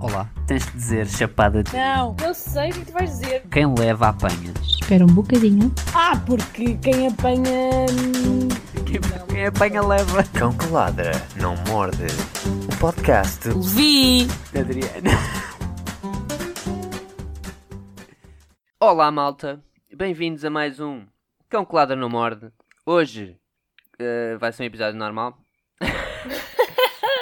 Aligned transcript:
Olá. 0.00 0.28
Tens 0.46 0.64
de 0.66 0.72
dizer 0.72 1.06
chapada 1.08 1.62
de 1.62 1.72
Não, 1.74 2.14
eu 2.24 2.32
sei 2.34 2.70
o 2.70 2.74
que 2.74 2.84
tu 2.86 2.92
vais 2.92 3.10
dizer. 3.10 3.42
quem 3.50 3.66
leva 3.74 4.08
apanha. 4.08 4.52
Espera 4.62 5.04
um 5.04 5.08
bocadinho. 5.08 5.72
Ah, 5.94 6.16
porque 6.26 6.76
quem 6.76 7.08
apanha. 7.08 7.86
hum, 7.90 8.48
Quem, 8.86 9.00
quem 9.28 9.46
apanha 9.46 9.82
leva. 9.82 10.22
Cão 10.38 10.52
que 10.56 10.66
ladra, 10.66 11.12
não 11.40 11.56
morde. 11.68 12.06
O 12.72 12.78
podcast 12.78 13.48
Vi! 13.74 14.26
Adriana. 14.58 15.10
Olá, 18.80 19.10
malta. 19.10 19.60
Bem-vindos 19.94 20.44
a 20.44 20.50
mais 20.50 20.78
um 20.78 21.04
Cão 21.48 21.64
Colada 21.64 21.96
no 21.96 22.08
Morde. 22.08 22.50
Hoje 22.86 23.36
eh, 23.98 24.36
vai 24.38 24.52
ser 24.52 24.62
um 24.62 24.66
episódio 24.66 24.96
normal. 24.98 25.36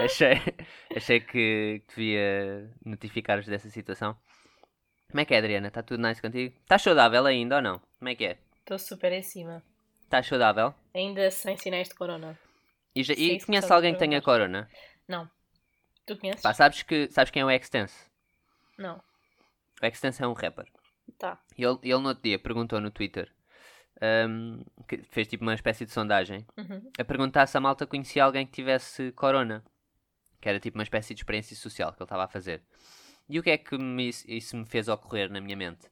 Achei, 0.00 0.32
achei 0.94 1.20
que 1.20 1.82
devia 1.88 2.70
notificar-vos 2.84 3.46
dessa 3.46 3.68
situação. 3.70 4.16
Como 5.10 5.20
é 5.20 5.24
que 5.24 5.34
é, 5.34 5.38
Adriana? 5.38 5.68
Está 5.68 5.82
tudo 5.82 6.02
nice 6.06 6.20
contigo? 6.20 6.54
Estás 6.62 6.82
saudável 6.82 7.24
ainda 7.26 7.56
ou 7.56 7.62
não? 7.62 7.80
Como 7.98 8.08
é 8.08 8.14
que 8.14 8.24
é? 8.26 8.38
Estou 8.60 8.78
super 8.78 9.12
em 9.12 9.22
cima. 9.22 9.62
Estás 10.02 10.26
saudável? 10.26 10.74
Ainda 10.94 11.30
sem 11.30 11.56
sinais 11.56 11.88
de 11.88 11.94
corona. 11.94 12.38
E, 12.94 13.02
já, 13.02 13.14
e 13.14 13.40
conheces 13.40 13.70
alguém 13.70 13.92
que 13.92 13.98
tenha 13.98 14.20
corona? 14.22 14.68
Não. 15.06 15.30
Tu 16.06 16.16
conheces? 16.16 16.42
Pá, 16.42 16.52
sabes, 16.54 16.82
que, 16.82 17.08
sabes 17.10 17.30
quem 17.30 17.42
é 17.42 17.44
o 17.44 17.50
Extense? 17.50 18.10
Não. 18.78 19.00
O 19.82 19.86
Extense 19.86 20.22
é 20.22 20.26
um 20.26 20.32
rapper. 20.32 20.66
Tá. 21.18 21.38
E 21.56 21.62
Ele, 21.64 21.78
ele 21.82 21.98
no 21.98 22.08
outro 22.08 22.22
dia 22.22 22.38
perguntou 22.38 22.80
no 22.80 22.90
Twitter, 22.90 23.30
ahm, 24.00 24.62
que 24.88 24.98
fez 25.04 25.28
tipo 25.28 25.44
uma 25.44 25.54
espécie 25.54 25.84
de 25.84 25.92
sondagem, 25.92 26.44
Uhum. 26.56 26.90
a 26.98 27.04
perguntar 27.04 27.46
se 27.46 27.56
a 27.56 27.60
malta 27.60 27.86
conhecia 27.86 28.24
alguém 28.24 28.44
que 28.46 28.52
tivesse 28.52 29.12
corona. 29.12 29.64
Que 30.40 30.48
era 30.48 30.60
tipo 30.60 30.78
uma 30.78 30.82
espécie 30.84 31.14
de 31.14 31.20
experiência 31.20 31.56
social 31.56 31.92
que 31.92 31.98
ele 32.02 32.04
estava 32.04 32.24
a 32.24 32.28
fazer. 32.28 32.62
E 33.28 33.38
o 33.38 33.42
que 33.42 33.50
é 33.50 33.58
que 33.58 33.76
me, 33.76 34.08
isso- 34.08 34.56
me 34.56 34.64
fez 34.66 34.88
ocorrer 34.88 35.30
na 35.30 35.40
minha 35.40 35.56
mente? 35.56 35.88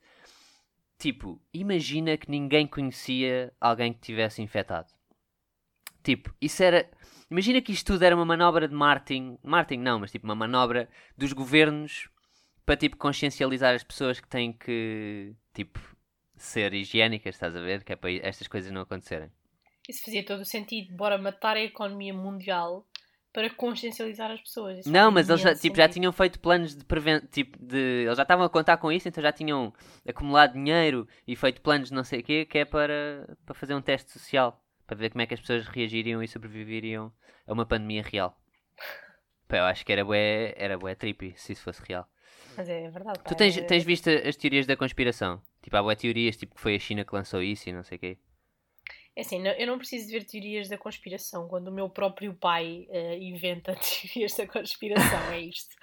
Tipo, 0.99 1.41
imagina 1.53 2.17
que 2.17 2.31
ninguém 2.31 2.67
conhecia 2.67 3.53
alguém 3.61 3.93
que 3.93 4.01
tivesse 4.01 4.41
infectado. 4.41 4.93
Tipo, 6.03 6.33
isso 6.41 6.63
era. 6.63 6.89
Imagina 7.31 7.61
que 7.61 7.73
isto 7.73 7.93
tudo 7.93 8.03
era 8.05 8.15
uma 8.15 8.25
manobra 8.25 8.69
de 8.69 8.75
marketing. 8.75 9.39
Marketing 9.43 9.81
não, 9.83 9.99
mas 9.99 10.13
tipo 10.13 10.25
uma 10.27 10.35
manobra 10.35 10.89
dos 11.17 11.33
governos 11.33 12.09
para 12.65 12.77
tipo 12.77 12.97
consciencializar 12.97 13.75
as 13.75 13.83
pessoas 13.83 14.21
que 14.21 14.29
têm 14.29 14.53
que 14.53 15.35
tipo 15.53 15.79
ser 16.37 16.73
higiênicas, 16.75 17.35
estás 17.35 17.57
a 17.57 17.61
ver? 17.61 17.83
Que 17.83 17.93
é 17.95 17.97
para 17.97 18.13
estas 18.13 18.47
coisas 18.47 18.71
não 18.71 18.83
acontecerem. 18.83 19.31
Isso 19.89 20.05
fazia 20.05 20.25
todo 20.25 20.41
o 20.41 20.45
sentido. 20.45 20.95
Bora 20.95 21.19
matar 21.19 21.57
a 21.57 21.61
economia 21.63 22.15
mundial 22.15 22.87
para 23.35 23.51
consciencializar 23.51 24.31
as 24.31 24.41
pessoas. 24.41 24.79
Isso 24.79 24.91
Não, 24.91 25.11
mas 25.11 25.29
eles 25.29 25.43
já, 25.43 25.53
tipo, 25.57 25.77
já 25.77 25.89
tinham 25.89 26.13
feito 26.13 26.39
planos 26.39 26.77
de 26.77 26.85
preven... 26.85 27.21
tipo 27.33 27.59
de 27.61 28.05
eles 28.05 28.17
já 28.17 28.23
estavam 28.23 28.47
a 28.47 28.49
contar 28.49 28.77
com 28.77 28.93
isso, 28.93 29.09
então 29.09 29.21
já 29.21 29.33
tinham 29.33 29.75
acumulado 30.09 30.53
dinheiro 30.53 31.07
e 31.27 31.35
feito 31.35 31.61
planos 31.61 31.89
de 31.89 31.95
não 31.95 32.05
sei 32.05 32.21
o 32.21 32.23
quê, 32.23 32.47
que 32.47 32.59
é 32.59 32.65
para, 32.65 33.37
para 33.45 33.55
fazer 33.55 33.75
um 33.75 33.83
teste 33.83 34.13
social, 34.13 34.65
para 34.87 34.97
ver 34.97 35.11
como 35.11 35.21
é 35.23 35.27
que 35.27 35.35
as 35.35 35.41
pessoas 35.41 35.67
reagiriam 35.67 36.23
e 36.23 36.29
sobreviveriam 36.29 37.13
a 37.45 37.53
uma 37.53 37.67
pandemia 37.67 38.05
real. 38.05 38.39
Pá, 39.49 39.57
eu 39.59 39.65
acho 39.65 39.85
que 39.85 39.93
era 39.93 40.05
bué, 40.05 40.55
era 40.57 40.79
bué 40.79 40.95
trippy 40.95 41.35
se 41.37 41.53
isso 41.55 41.63
fosse 41.63 41.83
real. 41.87 42.09
Mas 42.57 42.69
é 42.69 42.89
verdade. 42.89 43.19
pá, 43.19 43.25
Tu 43.25 43.35
tens, 43.35 43.59
é- 43.59 43.63
tens 43.63 43.83
visto 43.83 44.09
as 44.09 44.37
teorias 44.37 44.65
da 44.65 44.77
conspiração? 44.77 45.43
Tipo, 45.61 45.77
há 45.77 45.83
bué 45.83 45.97
teorias, 45.97 46.37
tipo, 46.37 46.55
que 46.55 46.61
foi 46.61 46.77
a 46.77 46.79
China 46.79 47.05
que 47.05 47.13
lançou 47.13 47.43
isso 47.43 47.69
e 47.69 47.73
não 47.73 47.83
sei 47.83 47.97
o 47.97 48.01
quê. 48.01 48.19
É 49.17 49.21
assim, 49.21 49.41
não- 49.41 49.53
eu 49.53 49.67
não 49.67 49.79
preciso 49.79 50.07
de 50.09 50.13
ver 50.19 50.25
teorias 50.25 50.69
da 50.69 50.77
conspiração 50.77 51.47
quando 51.49 51.69
o 51.69 51.73
meu 51.73 51.89
próprio 51.89 52.35
pai 52.35 52.87
eh, 52.91 53.19
inventa 53.19 53.75
teorias 54.03 54.35
da 54.37 54.47
conspiração. 54.47 55.31
É 55.33 55.41
isto. 55.41 55.75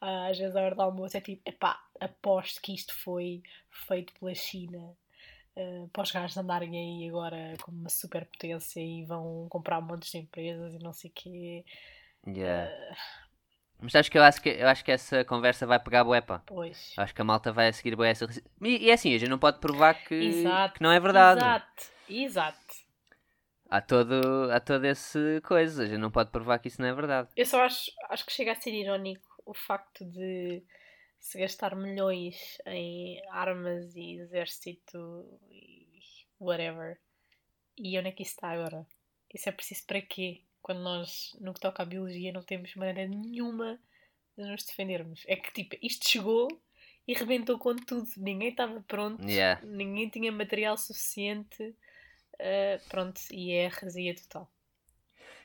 Ah, 0.00 0.28
às 0.28 0.38
vezes 0.38 0.56
a 0.56 0.62
hora 0.62 0.74
do 0.74 0.82
almoço 0.82 1.16
é 1.16 1.20
tipo, 1.20 1.42
epá, 1.46 1.78
aposto 2.00 2.60
que 2.62 2.74
isto 2.74 2.94
foi 2.94 3.42
feito 3.70 4.12
pela 4.18 4.34
China 4.34 4.96
eh, 5.56 5.86
para 5.92 6.02
os 6.02 6.10
gajos 6.12 6.36
andarem 6.38 6.70
aí 6.76 7.08
agora 7.08 7.56
como 7.62 7.78
uma 7.78 7.90
superpotência 7.90 8.80
e 8.80 9.04
vão 9.04 9.46
comprar 9.50 9.80
montes 9.80 10.10
de 10.10 10.18
empresas 10.18 10.74
e 10.74 10.78
não 10.78 10.92
sei 10.92 11.10
o 11.10 11.12
quê. 11.14 11.64
Yeah. 12.26 12.68
Ah, 12.70 12.96
Mas 13.80 13.92
sabes 13.92 14.08
que 14.08 14.18
eu 14.18 14.22
acho 14.22 14.40
que, 14.42 14.48
eu 14.48 14.68
acho 14.68 14.84
que 14.84 14.90
essa 14.92 15.24
conversa 15.24 15.66
vai 15.66 15.78
pegar 15.78 16.04
bué, 16.04 16.20
pá. 16.20 16.42
pois. 16.46 16.94
Acho 16.96 17.14
que 17.14 17.20
a 17.22 17.24
malta 17.24 17.52
vai 17.52 17.72
seguir 17.72 17.94
bué 17.96 18.10
essa... 18.10 18.26
E, 18.60 18.86
e 18.86 18.90
é 18.90 18.94
assim, 18.94 19.14
a 19.14 19.18
gente 19.18 19.30
não 19.30 19.38
pode 19.38 19.60
provar 19.60 19.94
que, 19.94 20.42
que 20.74 20.82
não 20.82 20.90
é 20.90 20.98
verdade. 21.00 21.40
Exato. 21.40 21.84
Exato. 22.08 22.87
Há 23.68 23.80
todo, 23.82 24.50
há 24.50 24.60
todo 24.60 24.84
esse 24.86 25.40
coisa, 25.44 25.82
a 25.82 25.86
gente 25.86 25.98
não 25.98 26.10
pode 26.10 26.30
provar 26.30 26.58
que 26.58 26.68
isso 26.68 26.80
não 26.80 26.88
é 26.88 26.94
verdade. 26.94 27.28
Eu 27.36 27.44
só 27.44 27.62
acho, 27.62 27.92
acho 28.08 28.24
que 28.24 28.32
chega 28.32 28.52
a 28.52 28.54
ser 28.54 28.72
irónico 28.72 29.28
o 29.44 29.52
facto 29.52 30.04
de 30.04 30.62
se 31.20 31.38
gastar 31.38 31.76
milhões 31.76 32.58
em 32.66 33.20
armas 33.30 33.94
e 33.94 34.18
exército 34.20 35.26
e 35.50 35.86
whatever. 36.40 36.98
E 37.76 37.98
onde 37.98 38.08
é 38.08 38.12
que 38.12 38.22
isso 38.22 38.32
está 38.32 38.50
agora? 38.50 38.86
Isso 39.32 39.48
é 39.48 39.52
preciso 39.52 39.84
para 39.86 40.00
quê? 40.00 40.42
Quando 40.62 40.80
nós, 40.80 41.36
no 41.40 41.52
que 41.52 41.60
toca 41.60 41.82
à 41.82 41.86
biologia, 41.86 42.32
não 42.32 42.42
temos 42.42 42.74
maneira 42.74 43.06
nenhuma 43.06 43.78
de 44.36 44.44
nos 44.44 44.64
defendermos. 44.64 45.24
É 45.26 45.36
que 45.36 45.52
tipo, 45.52 45.76
isto 45.82 46.08
chegou 46.08 46.48
e 47.06 47.14
rebentou 47.14 47.58
com 47.58 47.76
tudo. 47.76 48.08
Ninguém 48.16 48.50
estava 48.50 48.80
pronto, 48.86 49.22
Yeah. 49.28 49.60
ninguém 49.64 50.08
tinha 50.08 50.32
material 50.32 50.76
suficiente. 50.76 51.74
Ah, 52.40 52.80
pronto, 52.88 53.20
e 53.30 53.52
é 53.52 53.66
a 53.66 53.70
razia 53.70 54.14
total. 54.14 54.50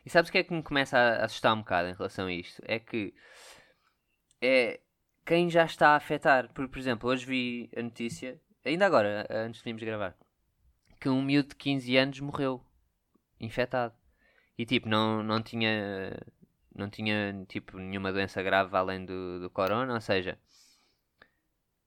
E 0.05 0.09
sabes 0.09 0.29
o 0.29 0.31
que 0.31 0.39
é 0.39 0.43
que 0.43 0.53
me 0.53 0.63
começa 0.63 0.97
a 0.97 1.25
assustar 1.25 1.53
um 1.53 1.59
bocado 1.59 1.89
em 1.89 1.93
relação 1.93 2.27
a 2.27 2.33
isto? 2.33 2.61
É 2.65 2.79
que 2.79 3.13
é 4.41 4.81
quem 5.25 5.49
já 5.49 5.65
está 5.65 5.89
a 5.89 5.95
afetar. 5.95 6.51
Por, 6.53 6.77
exemplo, 6.77 7.09
hoje 7.09 7.25
vi 7.25 7.69
a 7.75 7.81
notícia, 7.81 8.39
ainda 8.65 8.85
agora, 8.85 9.25
antes 9.29 9.59
de 9.59 9.65
virmos 9.65 9.83
gravar, 9.83 10.17
que 10.99 11.09
um 11.09 11.21
miúdo 11.21 11.49
de 11.49 11.55
15 11.55 11.97
anos 11.97 12.19
morreu 12.19 12.65
infectado. 13.39 13.93
E 14.57 14.65
tipo, 14.65 14.87
não, 14.89 15.23
não 15.23 15.41
tinha 15.41 16.17
não 16.75 16.89
tinha 16.89 17.45
tipo 17.47 17.77
nenhuma 17.77 18.11
doença 18.11 18.41
grave 18.41 18.75
além 18.75 19.05
do, 19.05 19.39
do 19.39 19.49
corona, 19.49 19.93
ou 19.93 20.01
seja, 20.01 20.39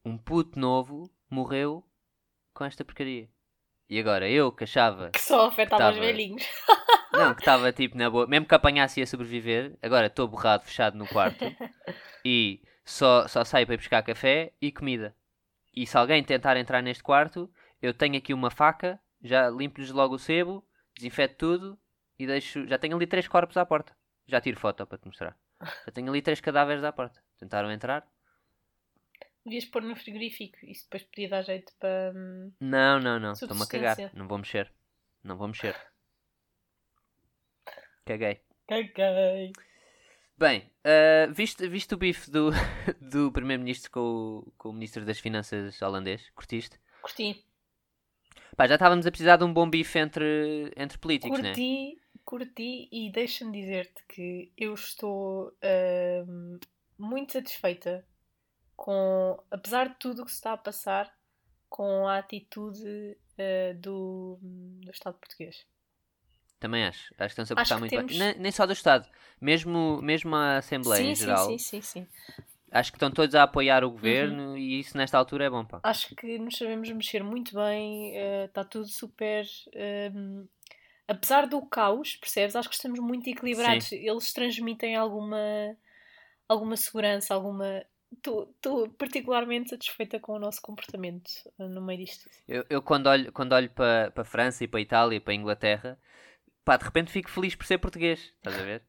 um 0.05 0.17
puto 0.17 0.59
novo 0.59 1.11
morreu 1.29 1.85
com 2.55 2.65
esta 2.65 2.85
porcaria. 2.85 3.29
E 3.89 4.01
agora 4.01 4.29
eu 4.29 4.51
que 4.51 4.65
achava 4.65 5.11
Que 5.11 5.21
só 5.21 5.47
afetava 5.47 5.91
os 5.91 5.95
Tava- 5.97 6.07
velhinhos. 6.07 6.43
não, 7.13 7.35
que 7.35 7.41
estava 7.43 7.73
tipo 7.73 7.97
na 7.97 8.11
boa. 8.11 8.27
Mesmo 8.27 8.47
que 8.47 8.55
apanhasse 8.55 9.01
ia 9.01 9.07
sobreviver. 9.07 9.77
Agora 9.83 10.07
estou 10.09 10.27
borrado, 10.27 10.65
fechado 10.65 10.99
no 10.99 11.07
quarto. 11.07 11.45
e 12.25 12.61
só, 12.85 13.29
só 13.29 13.45
saio 13.45 13.67
para 13.67 13.75
ir 13.75 13.79
buscar 13.79 14.03
café 14.03 14.53
e 14.61 14.73
comida. 14.73 15.15
E 15.75 15.87
se 15.87 15.97
alguém 15.97 16.23
tentar 16.25 16.57
entrar 16.57 16.83
neste 16.83 17.03
quarto, 17.03 17.51
eu 17.81 17.93
tenho 17.95 18.17
aqui 18.17 18.33
uma 18.35 18.51
faca, 18.51 18.99
já 19.23 19.49
limpo-lhes 19.49 19.91
logo 19.91 20.15
o 20.15 20.19
sebo, 20.19 20.65
desinfeto 20.97 21.37
tudo 21.37 21.79
e 22.19 22.27
deixo. 22.27 22.67
Já 22.67 22.79
tenho 22.79 22.97
ali 22.97 23.07
três 23.07 23.29
corpos 23.29 23.57
à 23.57 23.65
porta. 23.65 23.95
Já 24.27 24.41
tiro 24.41 24.59
foto 24.59 24.85
para 24.87 24.99
te 24.99 25.07
mostrar. 25.07 25.37
Já 25.63 25.93
tenho 25.93 26.09
ali 26.11 26.21
três 26.23 26.41
cadáveres 26.41 26.83
à 26.83 26.93
porta. 26.93 27.23
Tentaram 27.39 27.71
entrar? 27.71 28.05
Devias 29.47 29.65
pôr 29.65 29.81
no 29.83 29.95
frigorífico. 29.95 30.59
Isso 30.67 30.85
depois 30.85 31.05
podia 31.05 31.29
dar 31.29 31.43
jeito 31.43 31.73
para. 31.79 32.13
hum, 32.15 32.53
Não, 32.61 32.99
não, 33.01 33.21
não. 33.21 33.33
Estou-me 33.33 33.63
a 33.63 33.67
cagar. 33.67 33.95
Subsistência. 33.95 34.19
Não 34.19 34.27
vou 34.27 34.39
mexer. 34.39 34.73
Não 35.23 35.37
vou 35.37 35.47
mexer. 35.49 35.75
Caguei. 38.05 38.41
Caguei. 38.69 39.53
Bem, 40.39 40.71
ah, 40.85 41.27
viste, 41.33 41.67
viste 41.69 41.95
o 41.95 41.97
bife 41.97 42.31
do, 42.31 42.51
do 43.01 43.33
Primeiro-Ministro 43.33 43.91
com, 43.91 44.01
o- 44.01 44.53
com 44.59 44.69
o 44.71 44.73
Ministro 44.73 45.05
das 45.05 45.19
Finanças 45.19 45.81
holandês? 45.81 46.29
Curtiste? 46.31 46.79
Curti. 47.01 47.45
Pá, 48.57 48.67
já 48.67 48.75
estávamos 48.75 49.07
a 49.07 49.11
precisar 49.11 49.37
de 49.37 49.45
um 49.45 49.53
bom 49.53 49.69
bife 49.69 49.99
entre, 49.99 50.73
entre 50.77 50.99
políticos, 50.99 51.41
né? 51.41 51.51
Curti, 51.51 52.01
curti 52.25 52.89
e 52.91 53.11
deixa-me 53.13 53.53
dizer-te 53.61 54.03
que 54.09 54.53
eu 54.57 54.75
estou 54.75 55.57
hum, 56.27 56.59
muito 56.99 57.33
satisfeita 57.35 58.05
com, 58.77 59.43
apesar 59.51 59.89
de 59.89 59.95
tudo 59.99 60.23
o 60.23 60.25
que 60.25 60.31
se 60.31 60.37
está 60.37 60.53
a 60.53 60.57
passar, 60.59 61.13
com 61.69 62.07
a 62.07 62.19
atitude 62.19 63.17
eh, 63.39 63.75
do, 63.75 64.39
do 64.43 64.91
Estado 64.91 65.19
português. 65.19 65.67
Também 66.61 66.85
acho. 66.85 67.13
Acho 67.19 67.19
que 67.19 67.43
estão-se 67.43 67.53
a 67.53 67.57
portar 67.57 67.79
muito 67.79 67.91
temos- 67.91 68.13
bem. 68.13 68.19
Nem, 68.19 68.39
nem 68.39 68.53
só 68.53 68.67
do 68.67 68.73
Estado. 68.73 69.07
Mesmo, 69.41 70.01
mesmo 70.01 70.35
a 70.35 70.59
Assembleia 70.59 71.03
sim, 71.03 71.11
em 71.11 71.15
sim, 71.15 71.21
geral. 71.23 71.47
sim, 71.47 71.59
sim, 71.59 71.81
sim. 71.83 72.07
Acho 72.71 72.91
que 72.93 72.97
estão 72.97 73.11
todos 73.11 73.35
a 73.35 73.43
apoiar 73.45 73.83
Uhum. 73.85 73.91
o 73.91 73.93
governo 73.93 74.59
e 74.59 74.81
isso 74.81 74.97
nesta 74.97 75.17
altura 75.19 75.45
é 75.45 75.51
bom, 75.51 75.65
pá. 75.65 75.81
Acho 75.83 76.15
que 76.15 76.39
nos 76.39 76.57
sabemos 76.57 76.91
mexer 76.91 77.23
muito 77.23 77.55
bem, 77.55 78.15
está 78.45 78.65
tudo 78.65 78.89
super. 78.89 79.47
hum, 80.15 80.47
apesar 81.07 81.47
do 81.47 81.65
caos, 81.67 82.17
percebes? 82.17 82.57
Acho 82.57 82.69
que 82.69 82.75
estamos 82.75 82.99
muito 83.01 83.29
equilibrados. 83.31 83.93
Eles 83.93 84.33
transmitem 84.33 84.97
alguma, 84.97 85.77
alguma 86.49 86.77
segurança, 86.77 87.35
alguma. 87.35 87.85
Estou 88.13 88.89
particularmente 88.99 89.71
satisfeita 89.71 90.19
com 90.19 90.33
o 90.33 90.39
nosso 90.39 90.61
comportamento 90.63 91.29
uh, 91.59 91.69
no 91.69 91.83
meio 91.83 92.05
disto. 92.05 92.29
Eu, 92.47 92.65
eu 92.71 92.83
quando 92.83 93.09
olho, 93.09 93.33
quando 93.33 93.53
olho 93.53 93.71
para 93.71 94.11
para 94.11 94.23
a 94.23 94.25
França 94.25 94.65
e 94.65 94.69
para 94.69 94.79
a 94.79 94.83
Itália 94.83 95.17
e 95.17 95.21
para 95.21 95.33
a 95.33 95.37
Inglaterra, 95.37 95.99
pá, 96.65 96.77
de 96.77 96.85
repente 96.85 97.11
fico 97.11 97.31
feliz 97.31 97.55
por 97.55 97.67
ser 97.67 97.79
português. 97.79 98.33
Estás 98.39 98.59
a 98.59 98.63
ver? 98.63 98.83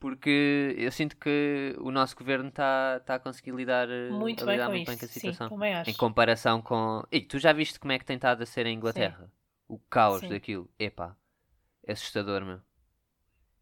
Porque 0.00 0.74
eu 0.76 0.92
sinto 0.92 1.16
que 1.16 1.74
o 1.78 1.90
nosso 1.90 2.14
governo 2.16 2.48
está 2.48 3.00
tá 3.00 3.14
a 3.14 3.18
conseguir 3.18 3.52
lidar, 3.52 3.88
eh, 3.88 4.10
Muito 4.10 4.42
a 4.42 4.46
bem 4.46 4.54
lidar 4.54 4.66
com 4.66 4.72
muito 4.72 4.86
bem 4.86 4.98
com 4.98 5.04
a 5.04 5.08
Sim, 5.08 5.20
situação. 5.20 5.48
também 5.48 5.74
acho. 5.74 5.90
Em 5.90 5.94
comparação 5.94 6.60
com. 6.60 7.02
E 7.10 7.22
tu 7.22 7.38
já 7.38 7.52
viste 7.54 7.78
como 7.80 7.92
é 7.92 7.98
que 7.98 8.04
tem 8.04 8.16
estado 8.16 8.42
a 8.42 8.46
ser 8.46 8.66
em 8.66 8.76
Inglaterra? 8.76 9.32
O 9.66 9.78
caos 9.78 10.20
Sim. 10.20 10.28
daquilo. 10.28 10.70
Epá, 10.78 11.16
é 11.86 11.92
assustador, 11.92 12.44
meu. 12.44 12.60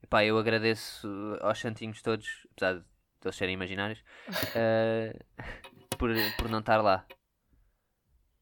Epá, 0.03 0.25
eu 0.25 0.37
agradeço 0.37 1.09
aos 1.41 1.61
santinhos 1.61 2.03
todos, 2.03 2.45
apesar 2.51 2.81
de 2.81 2.92
eles 3.27 3.37
serem 3.37 3.55
imaginários, 3.55 4.03
eh, 4.55 5.15
por, 5.99 6.11
por 6.39 6.49
não 6.49 6.61
estar 6.61 6.81
lá. 6.83 7.05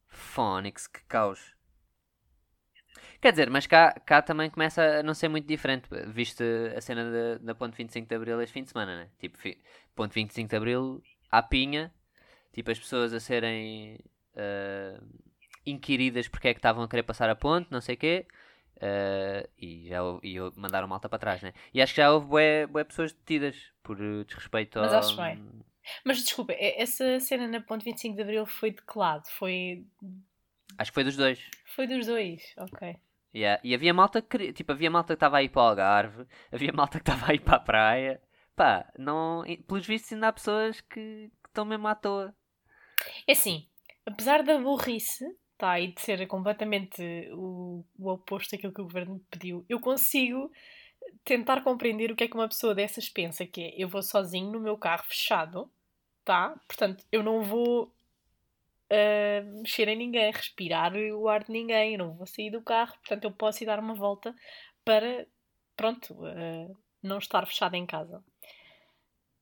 Fónix, 0.09 0.87
que 0.87 1.01
caos. 1.09 1.55
Quer 3.21 3.33
dizer, 3.33 3.51
mas 3.51 3.67
cá, 3.67 3.93
cá 4.07 4.23
também 4.23 4.49
começa 4.51 5.01
a 5.01 5.03
não 5.03 5.15
ser 5.15 5.29
muito 5.29 5.47
diferente, 5.47 5.89
viste 6.09 6.43
a 6.77 6.81
cena 6.81 7.05
da, 7.11 7.39
da 7.39 7.55
Ponte 7.55 7.77
25 7.77 8.09
de 8.09 8.15
Abril 8.15 8.41
este 8.41 8.53
fim 8.55 8.63
de 8.63 8.71
semana, 8.71 8.97
né? 8.97 9.09
Tipo, 9.19 9.37
fi- 9.39 9.59
Ponte 9.95 10.15
25 10.15 10.49
de 10.49 10.57
Abril, 10.57 11.03
à 11.31 11.43
pinha, 11.43 11.93
tipo, 12.53 12.71
as 12.71 12.79
pessoas 12.79 13.13
a 13.13 13.21
serem 13.21 13.99
ah, 14.37 15.01
inquiridas 15.67 16.29
porque 16.29 16.49
é 16.49 16.55
que 16.55 16.59
estavam 16.59 16.85
a 16.85 16.89
querer 16.89 17.03
passar 17.03 17.29
a 17.31 17.35
ponte, 17.37 17.71
não 17.71 17.81
sei 17.81 17.95
o 17.95 17.99
quê, 17.99 18.27
ah, 18.81 19.49
e 19.59 19.89
já 19.89 19.99
e 20.23 20.39
mandaram 20.57 20.89
malta 20.89 21.09
para 21.09 21.19
trás, 21.19 21.43
né? 21.43 21.53
E 21.73 21.81
acho 21.83 21.95
que 21.95 22.01
já 22.01 22.13
houve 22.13 22.27
bué, 22.27 22.67
bué 22.67 22.85
pessoas 22.85 23.13
detidas 23.13 23.57
por 23.83 24.01
eh, 24.01 24.25
desrespeito 24.25 24.79
Mas 24.81 24.93
ao... 24.93 24.99
acho 25.01 25.17
bem. 25.17 25.45
Mas 26.05 26.23
desculpa, 26.23 26.53
essa 26.57 27.19
cena 27.21 27.49
na 27.49 27.61
Ponte 27.61 27.85
25 27.85 28.15
de 28.15 28.23
Abril 28.23 28.47
foi 28.47 28.71
de 28.71 28.83
que 28.83 28.99
lado? 28.99 29.27
Foi, 29.31 29.85
Acho 30.79 30.91
que 30.91 30.95
foi 30.95 31.05
dos 31.05 31.17
dois. 31.17 31.41
foi 31.65 31.87
dos 31.87 32.07
dois, 32.07 32.55
ok. 32.59 32.97
Yeah. 33.35 33.61
E 33.65 33.75
havia 33.75 33.95
malta 33.95 34.21
que 34.21 34.53
tipo, 34.53 34.73
havia 34.73 34.91
malta 34.91 35.15
que 35.15 35.17
estava 35.17 35.39
a 35.39 35.43
ir 35.43 35.49
para 35.49 35.63
o 35.63 35.65
Algarve, 35.67 36.27
havia 36.53 36.73
malta 36.73 36.99
que 36.99 37.11
estava 37.11 37.31
a 37.31 37.35
ir 37.35 37.41
para 37.41 37.57
a 37.57 37.61
praia. 37.61 38.21
Pá, 38.57 38.93
não, 38.99 39.43
pelos 39.67 39.87
vistos 39.87 40.13
ainda 40.13 40.29
há 40.29 40.33
pessoas 40.33 40.81
que 40.81 41.31
que 41.43 41.49
estão 41.51 41.65
mesmo 41.65 41.89
à 41.89 41.95
toa. 41.95 42.35
É 43.27 43.33
assim, 43.33 43.67
apesar 44.07 44.43
da 44.43 44.59
burrice, 44.59 45.25
tá, 45.61 45.79
e 45.79 45.89
de 45.89 46.01
ser 46.01 46.27
completamente 46.27 47.03
o, 47.33 47.85
o 47.99 48.11
oposto 48.11 48.53
daquilo 48.53 48.73
que 48.73 48.81
o 48.81 48.85
governo 48.85 49.15
me 49.17 49.21
pediu, 49.31 49.63
eu 49.69 49.79
consigo 49.79 50.51
tentar 51.23 51.63
compreender 51.63 52.11
o 52.11 52.17
que 52.17 52.25
é 52.25 52.29
que 52.29 52.35
uma 52.35 52.49
pessoa 52.49 52.75
dessas 52.75 53.11
pensa, 53.11 53.47
que 53.47 53.61
é, 53.61 53.75
eu 53.77 53.87
vou 53.87 54.03
sozinho 54.03 54.51
no 54.51 54.59
meu 54.59 54.79
carro 54.79 55.05
fechado, 55.07 55.71
tá? 56.25 56.59
Portanto, 56.67 57.05
eu 57.13 57.23
não 57.23 57.43
vou 57.43 57.93
ah, 58.91 59.43
mexer 59.61 59.87
em 59.89 59.97
ninguém, 59.97 60.33
respirar 60.33 60.95
o 60.97 61.29
ar 61.29 61.45
de 61.45 61.53
ninguém, 61.53 61.93
eu 61.93 61.99
não 61.99 62.15
vou 62.15 62.27
sair 62.27 62.51
do 62.51 62.63
carro, 62.63 62.95
portanto, 62.95 63.25
eu 63.25 63.31
posso 63.31 63.63
ir 63.63 63.67
dar 63.67 63.79
uma 63.79 63.95
volta 63.95 64.35
para, 64.83 65.27
pronto, 65.77 66.17
ah, 66.25 66.75
não 67.03 67.19
estar 67.19 67.47
fechado 67.47 67.75
em 67.75 67.85
casa. 67.85 68.25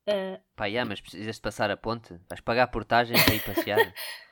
Ah, 0.08 0.40
Pá, 0.56 0.66
yeah, 0.66 0.88
mas 0.88 1.00
precisas 1.00 1.36
de 1.36 1.42
passar 1.42 1.70
a 1.70 1.76
ponte? 1.76 2.18
Vais 2.28 2.40
pagar 2.40 2.64
a 2.64 2.68
portagem 2.68 3.16
para 3.24 3.34
ir 3.34 3.44
passear? 3.44 3.78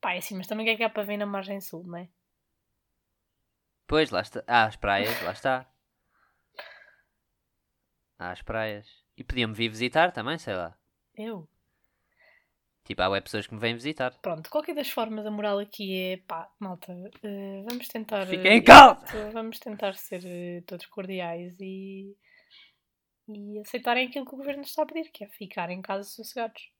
pá, 0.00 0.14
é 0.14 0.18
assim, 0.18 0.36
mas 0.36 0.46
também 0.46 0.64
o 0.64 0.68
que 0.68 0.74
é 0.74 0.76
que 0.76 0.84
há 0.84 0.90
para 0.90 1.02
ver 1.04 1.16
na 1.18 1.26
margem 1.26 1.60
sul, 1.60 1.84
não 1.86 1.98
é? 1.98 2.08
pois, 3.86 4.10
lá 4.10 4.20
está. 4.20 4.44
Ah, 4.46 4.66
as 4.66 4.76
praias, 4.76 5.20
lá 5.22 5.32
está. 5.32 5.66
Há 8.18 8.30
as 8.30 8.42
praias. 8.42 8.86
E 9.16 9.24
podiam-me 9.24 9.54
vir 9.54 9.70
visitar 9.70 10.12
também, 10.12 10.36
sei 10.38 10.54
lá. 10.54 10.76
Eu? 11.16 11.48
Tipo, 12.84 13.02
há 13.02 13.08
web 13.08 13.24
pessoas 13.24 13.46
que 13.46 13.54
me 13.54 13.60
vêm 13.60 13.74
visitar. 13.74 14.12
Pronto, 14.22 14.48
qualquer 14.48 14.74
das 14.74 14.90
formas, 14.90 15.26
a 15.26 15.30
moral 15.30 15.58
aqui 15.58 15.94
é 15.94 16.16
pá, 16.18 16.48
malta, 16.60 16.92
eh, 17.22 17.62
vamos 17.68 17.88
tentar. 17.88 18.26
Fiquem 18.26 18.52
eh, 18.52 18.56
em 18.56 18.62
casa! 18.62 19.06
Vamos 19.32 19.58
tentar 19.58 19.94
ser 19.94 20.22
eh, 20.24 20.62
todos 20.66 20.86
cordiais 20.86 21.56
e, 21.60 22.16
e 23.28 23.58
aceitarem 23.60 24.06
aquilo 24.08 24.24
que 24.26 24.34
o 24.34 24.38
governo 24.38 24.62
está 24.62 24.82
a 24.82 24.86
pedir, 24.86 25.10
que 25.10 25.24
é 25.24 25.28
ficar 25.28 25.70
em 25.70 25.82
casa 25.82 26.04
sossegados. 26.08 26.70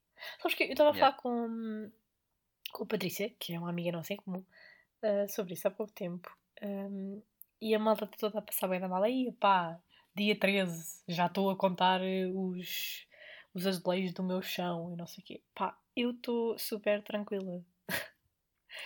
Sabes 0.40 0.56
que 0.56 0.64
eu 0.64 0.70
estava 0.70 0.90
a 0.90 0.94
Yeah. 0.94 1.12
falar 1.12 1.22
com, 1.22 1.90
com 2.72 2.84
a 2.84 2.86
Patrícia, 2.86 3.30
que 3.38 3.54
é 3.54 3.58
uma 3.58 3.70
amiga 3.70 3.92
nossa 3.92 4.12
em 4.12 4.16
comum, 4.16 4.44
eh, 5.02 5.28
sobre 5.28 5.54
isso 5.54 5.66
há 5.68 5.70
pouco 5.70 5.92
tempo. 5.92 6.30
Um, 6.62 7.22
e 7.60 7.74
a 7.74 7.78
malta 7.78 8.06
toda 8.06 8.38
a 8.38 8.42
passar 8.42 8.68
bem 8.68 8.80
da 8.80 8.88
mala. 8.88 9.06
aí 9.06 9.32
pá, 9.40 9.78
dia 10.14 10.38
13, 10.38 11.02
já 11.08 11.26
estou 11.26 11.50
a 11.50 11.56
contar 11.56 12.00
eh, 12.02 12.26
os, 12.26 13.06
os 13.54 13.66
azulejos 13.66 14.12
do 14.14 14.22
meu 14.22 14.42
chão 14.42 14.92
e 14.92 14.96
não 14.96 15.06
sei 15.06 15.22
o 15.22 15.26
quê. 15.26 15.42
Pá, 15.54 15.78
eu 15.96 16.10
estou 16.10 16.58
super 16.58 17.02
tranquila. 17.02 17.62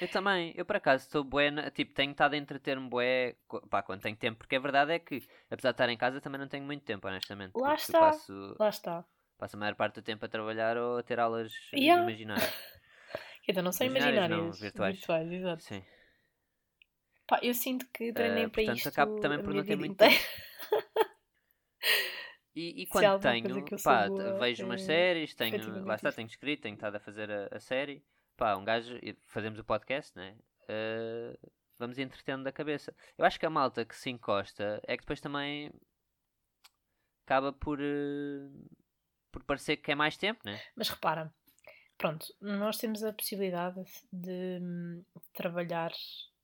Eu 0.00 0.09
também, 0.09 0.55
eu 0.56 0.65
por 0.65 0.76
acaso 0.76 1.05
estou 1.05 1.23
bué, 1.23 1.50
tipo, 1.73 1.93
tenho 1.93 2.12
estado 2.12 2.35
a 2.35 2.37
entreter-me 2.37 2.88
bué, 2.88 3.37
pá, 3.69 3.83
quando 3.83 4.00
tenho 4.00 4.17
tempo, 4.17 4.38
porque 4.38 4.56
a 4.56 4.61
verdade 4.61 4.93
é 4.93 4.99
que, 4.99 5.17
apesar 5.50 5.71
de 5.71 5.75
estar 5.75 5.88
em 5.91 5.97
casa, 5.99 6.21
também 6.21 6.41
não 6.41 6.49
tenho 6.49 6.65
muito 6.65 6.85
tempo, 6.85 7.06
honestamente. 7.06 7.55
Lá 7.56 7.75
está. 7.75 7.99
Passo, 8.00 8.56
Lá 8.59 8.69
está. 8.71 9.05
passo 9.37 9.56
a 9.56 9.59
maior 9.59 9.75
parte 9.75 9.97
do 9.97 10.03
tempo 10.03 10.25
a 10.25 10.29
trabalhar 10.29 10.76
ou 10.79 10.99
a 10.99 11.03
ter 11.03 11.19
aulas 11.21 11.53
Yeah. 11.75 12.03
imaginárias. 12.03 12.50
Então 13.49 13.63
não 13.63 13.73
são 13.73 13.87
Imaginárias, 13.87 14.27
imaginárias, 14.27 14.47
não, 14.47 14.61
virtuais. 14.61 14.97
virtuais, 14.97 15.33
exato. 15.33 15.63
Sim. 15.63 15.85
Pá, 17.27 17.41
eu 17.43 17.55
sinto 17.55 17.87
que 17.93 18.13
treinei 18.13 18.45
Eh, 18.45 18.49
para 18.49 18.63
portanto, 18.63 18.77
isto 18.77 18.89
acabo 18.89 19.21
também 19.21 19.43
por 19.43 19.55
não 19.55 19.65
ter 19.65 19.77
muito. 19.77 19.99
E, 22.55 22.83
e 22.83 22.87
quando 22.87 23.21
tenho, 23.21 23.65
pá, 23.83 24.09
boa, 24.09 24.39
vejo 24.39 24.65
umas 24.65 24.83
é 24.83 24.87
séries, 24.87 25.35
tenho, 25.35 25.85
lá 25.85 25.95
está, 25.95 26.11
tenho 26.11 26.27
escrito, 26.27 26.63
tenho 26.63 26.75
estado 26.75 26.97
a 26.97 27.01
fazer 27.01 27.31
a, 27.31 27.49
a 27.53 27.61
série. 27.61 28.05
Pá, 28.37 28.57
um 28.57 28.65
gajo, 28.65 28.99
fazemos 29.27 29.59
o 29.61 29.65
podcast, 29.65 30.17
né? 30.17 30.37
Eh, 30.69 31.39
vamos 31.79 31.99
entretendo 31.99 32.43
da 32.43 32.51
cabeça. 32.53 32.95
Eu 33.17 33.25
acho 33.25 33.39
que 33.39 33.47
a 33.47 33.51
malta 33.51 33.85
que 33.85 33.95
se 33.97 34.11
encosta 34.11 34.81
é 34.87 34.97
que 34.97 35.03
depois 35.05 35.21
também 35.21 35.71
acaba 37.25 37.53
por, 37.53 37.79
eh, 37.81 38.51
por 39.31 39.45
parecer 39.45 39.77
que 39.77 39.93
é 39.93 39.95
mais 39.95 40.17
tempo, 40.17 40.41
né? 40.45 40.61
Mas 40.75 40.89
repara, 40.89 41.33
pronto, 42.00 42.26
nós 42.41 42.79
temos 42.79 43.05
a 43.05 43.12
possibilidade 43.12 43.85
de 44.11 44.58
hum, 44.62 45.05
trabalhar 45.35 45.93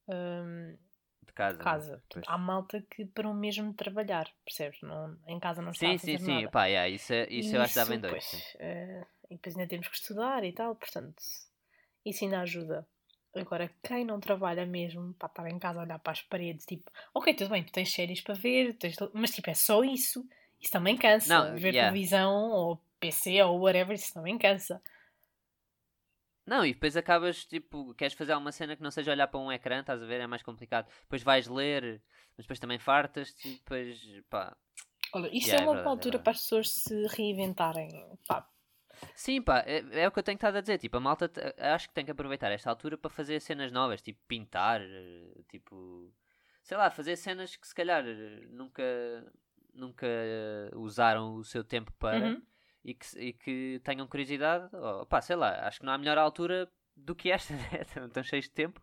hum, 0.07 0.77
De 1.23 1.33
casa. 1.33 1.53
de 1.53 1.59
né? 1.59 1.65
casa. 1.65 2.03
Pois. 2.11 2.25
Há 2.29 2.37
malta 2.37 2.85
que 2.91 3.07
para 3.07 3.27
o 3.27 3.33
mesmo 3.35 3.73
trabalhar, 3.73 4.31
percebes? 4.45 4.83
Não, 4.83 5.17
em 5.27 5.41
casa 5.41 5.63
não 5.63 5.71
está 5.71 5.89
Sim, 5.89 5.95
a 5.95 5.99
fazer 5.99 6.19
sim, 6.19 6.25
sim. 6.25 6.33
nada. 6.33 6.49
Pá, 6.51 6.67
yeah, 6.67 6.89
isso, 6.91 7.11
é- 7.11 7.27
isso, 7.31 7.57
eu 7.57 7.63
acho 7.63 7.73
que 7.73 7.81
dá 7.81 7.87
bem 7.87 7.99
dois. 8.01 8.13
pois, 8.13 8.25
sim. 8.25 8.59
eh, 8.59 9.07
e 9.31 9.35
depois 9.37 9.57
ainda 9.57 9.69
temos 9.69 9.89
que 9.89 9.97
estudar 9.97 10.45
e 10.45 10.53
tal, 10.53 10.75
portanto, 10.77 11.23
isso 12.05 12.25
ainda 12.25 12.41
ajuda. 12.41 12.87
Agora, 13.35 13.71
quem 13.83 14.05
não 14.05 14.21
trabalha 14.21 14.65
mesmo, 14.67 15.15
para 15.15 15.29
estar 15.29 15.49
em 15.49 15.59
casa 15.59 15.81
a 15.81 15.83
olhar 15.85 15.99
para 15.99 16.13
as 16.13 16.23
paredes, 16.23 16.67
tipo, 16.67 16.91
ok, 17.15 17.33
tudo 17.35 17.51
bem, 17.51 17.65
tu 17.65 17.73
tens 17.73 17.93
séries 17.93 18.21
para 18.21 18.35
ver, 18.35 18.75
tens... 18.75 18.97
mas 19.15 19.31
tipo, 19.31 19.49
é 19.49 19.55
só 19.55 19.83
isso. 19.83 20.27
Isso 20.61 20.73
também 20.73 20.97
cansa. 20.97 21.29
Não, 21.29 21.55
ver 21.57 21.75
yeah. 21.75 21.91
televisão 21.91 22.51
ou 22.51 22.81
PC 23.01 23.43
ou 23.43 23.61
whatever, 23.61 23.95
isso 23.95 24.13
também 24.13 24.39
cansa. 24.39 24.83
Não, 26.47 26.65
e 26.65 26.73
depois 26.73 26.97
acabas, 26.97 27.45
tipo, 27.45 27.93
queres 27.95 28.15
fazer 28.15 28.33
alguma 28.33 28.53
cena 28.53 28.77
que 28.77 28.83
não 28.83 28.91
seja 28.91 29.11
olhar 29.11 29.27
para 29.29 29.41
um 29.41 29.51
ecrã, 29.53 29.81
estás 29.81 30.03
a 30.03 30.07
ver? 30.07 30.21
É 30.21 30.27
mais 30.27 30.43
complicado. 30.43 30.89
Depois 31.03 31.23
vais 31.23 31.47
ler, 31.49 32.01
mas 32.37 32.47
depois 32.47 32.59
também 32.61 32.79
fartas-te 32.79 33.49
e 33.49 33.55
depois, 33.57 34.01
pá. 34.31 34.57
Olha, 35.13 35.29
isto 35.37 35.53
Yeah, 35.53 35.57
é 35.57 35.61
é 35.63 35.67
uma 35.67 35.75
verdade, 35.75 35.83
boa 35.83 35.93
é 35.93 35.97
altura 35.97 36.19
verdade. 36.19 36.25
para 36.25 36.31
as 36.33 36.41
pessoas 36.43 36.71
se 36.71 37.07
reinventarem. 37.09 37.89
Pá, 38.29 38.49
Sim, 39.15 39.43
pá, 39.43 39.61
é, 39.67 40.03
é 40.03 40.09
o 40.09 40.13
que 40.13 40.19
eu 40.19 40.23
tenho 40.23 40.37
estado 40.37 40.57
a 40.59 40.61
dizer. 40.61 40.79
Tipo, 40.79 40.97
a 40.99 41.01
malta, 41.01 41.31
acho 41.59 41.89
que 41.89 41.95
tem 41.95 42.05
que 42.05 42.11
aproveitar 42.11 42.51
esta 42.53 42.71
altura 42.71 42.97
para 42.99 43.11
fazer 43.11 43.41
cenas 43.41 43.73
novas, 43.73 44.03
tipo, 44.03 44.21
pintar, 44.29 44.81
eh, 44.83 45.43
tipo, 45.49 46.13
sei 46.63 46.77
lá, 46.77 46.91
fazer 46.91 47.17
cenas 47.17 47.57
que 47.57 47.67
se 47.67 47.75
calhar 47.75 48.05
eh, 48.07 48.47
nunca, 48.51 48.83
nunca 49.75 50.07
usaram 50.75 51.35
o 51.37 51.45
seu 51.45 51.65
tempo 51.65 51.93
para 51.99 52.35
Uhum. 52.35 52.43
E, 52.87 52.95
que, 52.95 53.19
e 53.19 53.33
que 53.33 53.81
tenham 53.83 54.07
curiosidade. 54.07 54.71
Pá, 55.09 55.21
sei 55.21 55.35
lá, 55.35 55.67
acho 55.67 55.81
que 55.81 55.87
não 55.87 55.93
há 55.93 55.99
melhor 55.99 56.17
altura 56.17 56.71
do 56.95 57.15
que 57.17 57.31
esta, 57.31 57.53
né? 57.59 57.83
Estão 57.83 58.09
tão 58.09 58.23
cheios 58.23 58.45
de 58.45 58.53
tempo. 58.53 58.81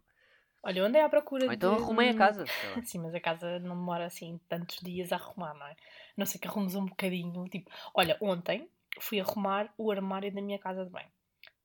olha, 0.62 0.80
eu 0.80 0.86
andei 0.86 1.02
à 1.02 1.08
procura 1.08 1.46
Ou 1.46 1.54
então 1.54 1.78
de... 1.78 1.82
arrumei 1.82 2.10
a 2.10 2.16
casa. 2.16 2.46
Sim, 2.84 3.00
mas 3.00 3.16
a 3.16 3.20
casa 3.22 3.60
não 3.60 3.78
demora 3.78 4.06
assim 4.06 4.40
tantos 4.50 4.80
dias 4.82 5.14
a 5.14 5.16
arrumar, 5.16 5.54
não 5.54 5.66
é? 5.66 5.76
Não 6.18 6.26
sei 6.26 6.40
que 6.40 6.48
arrumes 6.48 6.76
um 6.76 6.86
bocadinho. 6.86 7.46
Tipo, 7.46 7.72
olha, 7.96 8.18
ontem 8.20 8.70
fui 9.00 9.22
arrumar 9.22 9.74
o 9.78 9.90
armário 9.90 10.34
da 10.34 10.42
minha 10.42 10.60
casa 10.60 10.84
de 10.84 10.92
banho, 10.92 11.10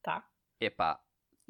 tá? 0.00 0.24
Epá, 0.60 1.00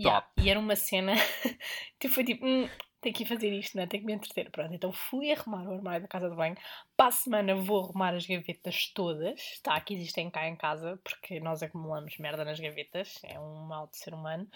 Yeah, 0.01 0.21
Top. 0.21 0.41
E 0.41 0.49
era 0.49 0.61
uma 0.61 0.77
cena. 0.77 1.15
tipo, 1.99 2.15
foi 2.15 2.23
tipo, 2.23 2.47
hum, 2.47 2.69
tenho 3.01 3.15
que 3.15 3.23
ir 3.23 3.27
fazer 3.27 3.53
isto, 3.53 3.77
não 3.77 3.85
é? 3.85 3.87
Tenho 3.87 4.03
que 4.03 4.07
me 4.07 4.13
entreter. 4.13 4.51
Pronto, 4.51 4.75
então 4.75 4.93
fui 4.93 5.31
arrumar 5.33 5.65
o 5.69 5.75
armário 5.75 6.03
da 6.03 6.09
casa 6.09 6.29
de 6.29 6.37
banho. 6.37 6.57
Para 6.97 7.09
a 7.09 7.13
semana 7.13 7.55
vou 7.55 7.85
arrumar 7.85 8.15
as 8.15 8.27
gavetas 8.27 8.93
todas, 8.95 9.61
tá? 9.63 9.81
Que 9.81 9.95
existem 9.95 10.31
cá 10.31 10.49
em 10.49 10.57
casa, 10.57 10.99
porque 11.05 11.41
nós 11.41 11.63
acumulamos 11.63 12.17
merda 12.19 12.45
nas 12.45 12.59
gavetas. 12.61 13.15
É 13.25 13.39
um 13.39 13.67
mal 13.67 13.87
de 13.89 13.99
ser 13.99 14.15
humano. 14.15 14.49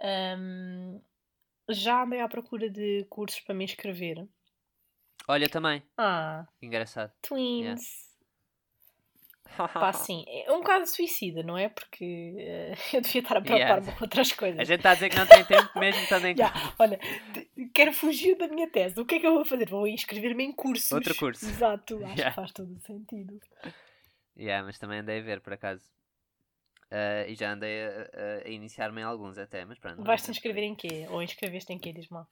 Ahm, 0.00 1.00
já 1.70 2.02
andei 2.04 2.20
à 2.20 2.28
procura 2.28 2.70
de 2.70 3.04
cursos 3.10 3.40
para 3.40 3.54
me 3.54 3.64
inscrever. 3.64 4.26
olha 5.28 5.48
também, 5.48 5.82
Ah, 5.96 6.46
engraçado. 6.62 7.12
twins. 7.22 8.13
Pá, 9.56 9.92
sim, 9.94 10.24
é 10.26 10.50
um 10.52 10.58
bocado 10.58 10.86
suicida, 10.86 11.42
não 11.42 11.56
é? 11.56 11.68
Porque 11.68 12.34
eh, 12.38 12.74
eu 12.96 13.00
devia 13.00 13.20
estar 13.20 13.36
a 13.36 13.40
Yeah. 13.40 13.66
preocupar-me 13.74 13.98
com 13.98 14.04
outras 14.04 14.32
coisas. 14.32 14.58
A 14.60 14.64
gente 14.64 14.78
está 14.78 14.90
a 14.90 14.94
dizer 14.94 15.10
que 15.10 15.16
não 15.16 15.26
tem 15.26 15.44
tempo 15.44 15.78
mesmo 15.78 16.02
estando 16.02 16.26
em 16.26 16.34
casa. 16.34 16.74
olha, 16.78 16.98
quero 17.74 17.92
fugir 17.92 18.36
da 18.36 18.48
minha 18.48 18.68
tese. 18.68 18.98
O 19.00 19.04
que 19.06 19.16
é 19.16 19.20
que 19.20 19.26
eu 19.26 19.34
vou 19.34 19.44
fazer? 19.44 19.68
Vou 19.68 19.86
inscrever-me 19.86 20.44
em 20.44 20.52
cursos. 20.52 20.90
Outro 20.92 21.14
curso. 21.14 21.44
Exato, 21.44 21.96
acho 22.04 22.14
Yeah. 22.14 22.30
que 22.30 22.36
faz 22.36 22.52
todo 22.52 22.72
o 22.74 22.80
sentido. 22.80 23.38
Yeah, 24.36 24.64
mas 24.66 24.78
também 24.78 24.98
andei 25.00 25.20
a 25.20 25.22
ver, 25.22 25.40
por 25.40 25.52
acaso. 25.52 25.84
Ah, 26.90 27.26
e 27.26 27.34
já 27.34 27.52
andei 27.52 27.82
a, 27.84 28.44
a- 28.44 28.48
iniciar-me 28.48 29.00
em 29.00 29.04
alguns 29.04 29.38
até, 29.38 29.64
mas 29.64 29.78
pronto. 29.78 30.02
Vais-te 30.02 30.30
inscrever 30.30 30.64
em 30.64 30.74
quê? 30.74 31.06
Ou 31.10 31.22
inscreveste 31.22 31.72
em 31.72 31.78
quê? 31.78 31.92
Diz-me 31.92 32.18
lá. 32.18 32.26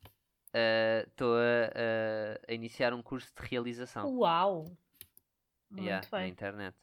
Estou 1.06 1.34
a, 1.36 1.38
a- 1.74 2.40
a 2.50 2.52
iniciar 2.52 2.92
um 2.92 3.02
curso 3.02 3.32
de 3.40 3.48
realização 3.48 4.08
Uau! 4.18 4.64
Muito 5.70 5.84
yeah, 5.84 6.06
na 6.12 6.18
bem. 6.18 6.28
internet. 6.30 6.76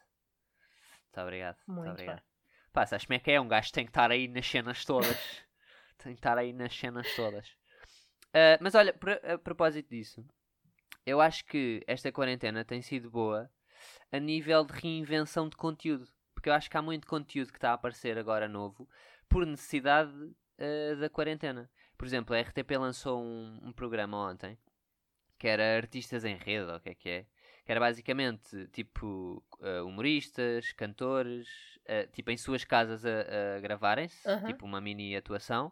Muito 1.10 1.22
obrigado. 1.22 1.58
Muito, 1.68 1.80
Muito 1.80 1.92
obrigado. 1.92 2.16
bem. 2.18 2.26
Pá, 2.72 2.86
sabes 2.86 3.06
como 3.06 3.16
é 3.16 3.20
que 3.20 3.32
é? 3.32 3.42
Um 3.42 3.48
gajo 3.48 3.72
tem 3.72 3.86
que 3.86 3.90
estar 3.90 4.12
aí 4.12 4.28
nas 4.28 4.48
cenas 4.48 4.86
todas. 4.86 5.08
tem 5.98 6.14
que 6.14 6.20
estar 6.20 6.38
aí 6.38 6.54
nas 6.54 6.74
cenas 6.74 7.08
todas. 7.16 7.58
Ah, 8.34 8.58
mas 8.62 8.76
olha, 8.76 8.96
a, 9.34 9.38
propósito 9.38 9.90
disso, 9.90 10.24
eu 11.06 11.20
acho 11.20 11.44
que 11.46 11.84
esta 11.88 12.12
quarentena 12.12 12.64
tem 12.64 12.82
sido 12.82 13.10
boa 13.10 13.50
a 14.12 14.20
nível 14.20 14.64
de 14.64 14.74
reinvenção 14.74 15.50
de 15.50 15.58
conteúdo. 15.58 16.08
Porque 16.34 16.50
eu 16.50 16.54
acho 16.54 16.70
que 16.70 16.78
há 16.78 16.82
muito 16.82 17.08
conteúdo 17.08 17.52
que 17.52 17.58
está 17.58 17.72
a 17.72 17.74
aparecer 17.74 18.18
agora 18.18 18.48
novo 18.48 18.88
por 19.28 19.46
necessidade 19.46 20.14
ah, 20.60 20.96
da 20.96 21.10
quarentena. 21.10 21.70
Por 21.98 22.06
exemplo, 22.06 22.36
a 22.36 22.40
RTP 22.40 22.72
lançou 22.78 23.22
um, 23.22 23.60
um 23.64 23.74
programa 23.74 24.30
ontem 24.30 24.58
que 25.40 25.48
era 25.48 25.78
Artistas 25.78 26.26
em 26.26 26.36
Rede, 26.36 26.70
ou 26.70 26.76
o 26.76 26.80
que 26.82 26.90
é 26.90 26.96
que 26.96 27.10
é? 27.10 27.26
Que 27.70 27.74
era 27.74 27.80
basicamente 27.82 28.66
tipo 28.74 29.44
ah, 29.62 29.84
humoristas, 29.84 30.72
cantores, 30.72 31.48
ah, 31.88 32.08
tipo 32.12 32.32
em 32.32 32.38
suas 32.38 32.64
casas 32.64 33.06
a, 33.06 33.58
a 33.58 33.60
gravarem-se, 33.60 34.28
tipo 34.48 34.66
uma 34.66 34.82
mini 34.82 35.16
atuação, 35.16 35.72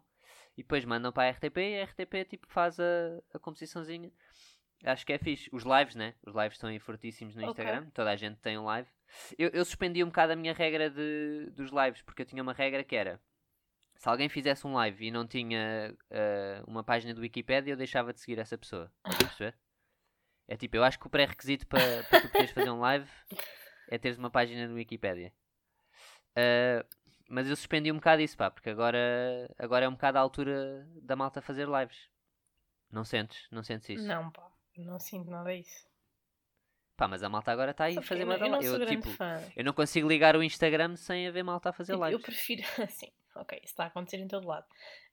e 0.56 0.62
depois 0.62 0.86
mandam 0.86 1.12
para 1.12 1.28
a 1.28 1.32
RTP 1.32 1.58
e 1.58 1.82
a 1.82 1.86
RTP 1.86 2.30
tipo 2.30 2.46
faz 2.50 2.80
a, 2.80 2.84
a 3.34 3.40
composiçãozinha. 3.40 4.12
Acho 4.84 5.08
que 5.08 5.12
é 5.14 5.18
fixe. 5.18 5.50
Os 5.52 5.64
lives, 5.64 5.96
né? 5.96 6.14
Os 6.24 6.36
lives 6.36 6.54
estão 6.54 6.70
aí 6.70 6.78
fortíssimos 6.78 7.36
no 7.36 7.42
Ok. 7.48 7.66
Instagram, 7.66 7.90
toda 7.90 8.12
a 8.12 8.16
gente 8.16 8.38
tem 8.42 8.60
um 8.60 8.66
live. 8.66 8.88
Eu, 9.36 9.50
eu 9.50 9.66
suspendi 9.66 10.04
um 10.04 10.08
bocado 10.08 10.34
a 10.34 10.36
minha 10.36 10.54
regra 10.54 10.92
de, 10.92 11.50
dos 11.56 11.72
lives, 11.72 12.04
porque 12.04 12.22
eu 12.22 12.28
tinha 12.28 12.44
uma 12.44 12.54
regra 12.54 12.84
que 12.84 12.96
era 12.96 13.20
se 13.96 14.08
alguém 14.08 14.30
fizesse 14.30 14.68
um 14.68 14.74
live 14.74 15.08
e 15.08 15.10
não 15.10 15.26
tinha 15.26 15.98
ah, 16.12 16.64
uma 16.68 16.84
página 16.84 17.12
do 17.16 17.22
Wikipedia, 17.22 17.74
eu 17.74 17.78
deixava 17.78 18.14
de 18.14 18.20
seguir 18.20 18.38
essa 18.38 18.56
pessoa. 18.56 18.92
Estás 18.98 19.16
a 19.16 19.26
perceber? 19.26 19.67
É 20.48 20.56
tipo, 20.56 20.78
eu 20.78 20.84
acho 20.84 20.98
que 21.00 21.08
o 21.08 21.10
pré-requisito 21.10 21.68
para, 21.68 22.04
para 22.04 22.22
tu 22.22 22.28
poderes 22.30 22.52
fazer 22.52 22.70
um 22.70 22.80
live 22.80 23.10
é 23.90 23.98
teres 23.98 24.18
uma 24.18 24.30
página 24.30 24.68
no 24.68 24.76
Wikipedia. 24.76 25.34
Ah, 26.36 26.86
mas 27.30 27.50
eu 27.50 27.56
suspendi 27.56 27.92
um 27.92 27.96
bocado 27.96 28.22
isso, 28.22 28.38
pá, 28.38 28.50
porque 28.50 28.70
agora, 28.70 28.98
agora 29.58 29.86
é 29.86 29.90
um 29.90 29.94
bocado 29.94 30.18
a 30.18 30.22
altura 30.22 30.88
da 31.02 31.16
malta 31.16 31.42
fazer 31.42 31.68
lives. 31.68 32.10
Não 32.90 33.04
sentes? 33.04 33.48
Não 33.52 33.64
sentes 33.64 33.90
isso? 33.90 34.08
Não, 34.08 34.32
pá. 34.32 34.50
Não 34.78 35.00
sinto 35.00 35.30
nada 35.30 35.54
disso. 35.54 35.86
Pá, 36.96 37.08
mas 37.08 37.22
a 37.22 37.30
malta 37.30 37.52
agora 37.52 37.72
está 37.72 37.84
aí 37.86 37.98
a 37.98 38.02
fazer 38.02 38.22
eu, 38.24 38.32
eu 38.32 38.50
não 38.50 38.62
Eu, 38.62 38.86
tipo, 38.86 39.08
eu 39.56 39.64
não 39.64 39.74
consigo 39.74 40.08
ligar 40.08 40.36
o 40.36 40.42
Instagram 40.44 40.96
sem 40.96 41.28
haver 41.28 41.44
malta 41.44 41.70
a 41.70 41.74
fazer 41.74 41.94
Tipo, 41.94 42.06
eu 42.06 42.10
lives. 42.12 42.26
prefiro 42.26 42.64
assim, 42.82 43.12
ok, 43.42 43.58
isso 43.60 43.74
está 43.74 43.86
a 43.86 43.88
acontecer 43.88 44.18
em 44.18 44.28
todo 44.28 44.48
lado. 44.48 44.66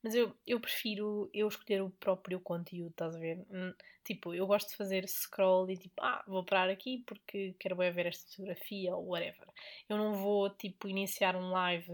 Mas 0.03 0.15
eu, 0.15 0.35
eu 0.47 0.61
prefiro 0.61 1.31
eu 1.33 1.49
escolher 1.49 1.83
o 1.83 1.91
próprio 1.91 2.41
conteúdo, 2.41 2.91
estás 2.91 3.15
a 3.17 3.19
ver? 3.19 3.45
Hum, 3.51 3.73
Tipo, 4.05 4.35
eu 4.35 4.47
gosto 4.47 4.69
de 4.69 4.77
fazer 4.77 5.09
scroll 5.09 5.71
e 5.71 5.79
tipo, 5.79 5.95
ah, 6.03 6.23
vou 6.29 6.45
parar 6.45 6.69
aqui 6.69 7.03
porque 7.07 7.55
quero 7.59 7.75
ver 7.75 8.07
esta 8.07 8.31
fotografia 8.31 8.95
ou 8.95 9.07
whatever. 9.09 9.49
Eu 9.89 9.97
não 9.97 10.15
vou, 10.15 10.51
tipo, 10.51 10.87
iniciar 10.89 11.35
um 11.35 11.51
live 11.51 11.91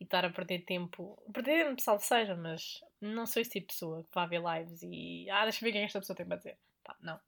e 0.00 0.04
estar 0.04 0.24
a 0.24 0.30
perder 0.30 0.64
tempo. 0.64 1.22
Perder 1.32 1.66
tempo, 1.66 1.82
salvo 1.82 2.02
seja, 2.02 2.34
mas 2.34 2.80
não 3.02 3.26
sou 3.26 3.42
esse 3.42 3.50
tipo 3.50 3.66
de 3.66 3.74
pessoa 3.74 4.02
que 4.02 4.14
vai 4.14 4.26
ver 4.28 4.40
lives 4.42 4.82
e, 4.82 5.28
ah, 5.30 5.42
deixa 5.44 5.58
eu 5.58 5.70
ver 5.70 5.76
o 5.76 5.78
é 5.78 5.80
que 5.80 5.86
esta 5.86 6.00
pessoa 6.00 6.16
tem 6.16 6.26
para 6.26 6.38
dizer. 6.38 6.58
Pá, 6.82 6.96
não. 7.02 7.20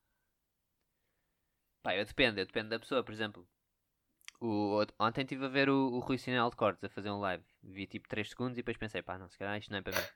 Pá, 1.82 1.94
eu 1.94 2.04
dependo, 2.06 2.40
eu 2.40 2.46
dependo 2.46 2.70
da 2.70 2.78
pessoa, 2.80 3.04
por 3.04 3.12
exemplo. 3.12 3.46
O, 4.40 4.84
ontem 4.98 5.22
estive 5.22 5.44
a 5.46 5.48
ver 5.48 5.68
o, 5.70 5.92
o 5.92 5.98
Rui 6.00 6.18
Sinel 6.18 6.50
de 6.50 6.56
Cortes 6.56 6.84
a 6.84 6.88
fazer 6.88 7.10
um 7.10 7.20
live. 7.20 7.44
Vi 7.62 7.86
tipo 7.86 8.08
3 8.08 8.28
segundos 8.28 8.58
e 8.58 8.62
depois 8.62 8.76
pensei, 8.76 9.02
pá, 9.02 9.16
não, 9.18 9.28
se 9.28 9.38
calhar 9.38 9.58
isto 9.58 9.70
não 9.70 9.78
é 9.78 9.82
para 9.82 9.94
mim. 9.94 10.08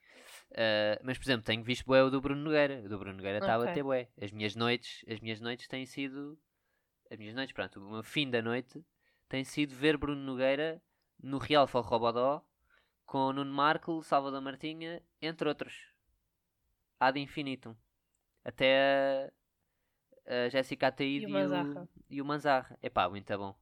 Ah, 0.55 1.01
mas, 1.03 1.19
por 1.19 1.25
exemplo, 1.25 1.45
tenho 1.47 1.63
visto 1.63 1.85
bué 1.87 2.03
o 2.03 2.11
do 2.11 2.21
Bruno 2.21 2.43
Nogueira. 2.43 2.83
O 2.85 2.89
do 2.89 2.99
Bruno 2.99 3.17
Nogueira 3.17 3.39
está 3.39 3.55
a 3.55 3.59
Ok. 3.59 3.67
bater 3.67 3.83
bué. 3.83 4.09
As 4.21 4.31
minhas 4.33 4.55
noites, 4.55 5.05
as 5.09 5.21
minhas 5.21 5.41
noites 5.41 5.67
têm 5.69 5.87
sido... 5.87 6.39
As 7.11 7.19
minhas 7.19 7.35
noites, 7.35 7.55
pronto, 7.55 7.81
o 7.81 7.91
meu 7.91 8.03
fim 8.03 8.31
da 8.31 8.43
noite 8.43 8.85
tem 9.29 9.43
sido 9.45 9.75
ver 9.75 9.97
Bruno 9.97 10.21
Nogueira 10.23 10.83
no 11.23 11.39
Real 11.39 11.67
Forrobodó 11.67 12.43
com 13.07 13.33
Nuno 13.33 13.53
Marco, 13.53 14.03
Salvador 14.03 14.41
Martinha, 14.43 15.03
entre 15.23 15.49
outros. 15.49 15.75
Ad 17.01 17.17
infinitum. 17.19 17.75
Até 18.45 19.31
a, 20.27 20.45
a 20.47 20.49
Jéssica 20.49 20.89
Ataíde 20.89 21.25
E 21.25 21.27
o 21.27 21.31
e, 21.31 21.33
Manzarra. 21.33 21.83
o, 21.85 21.89
e 22.11 22.23
o 22.23 22.25
Manzarra. 22.25 22.79
Epá, 22.83 23.09
muito 23.09 23.37
bom. 23.39 23.55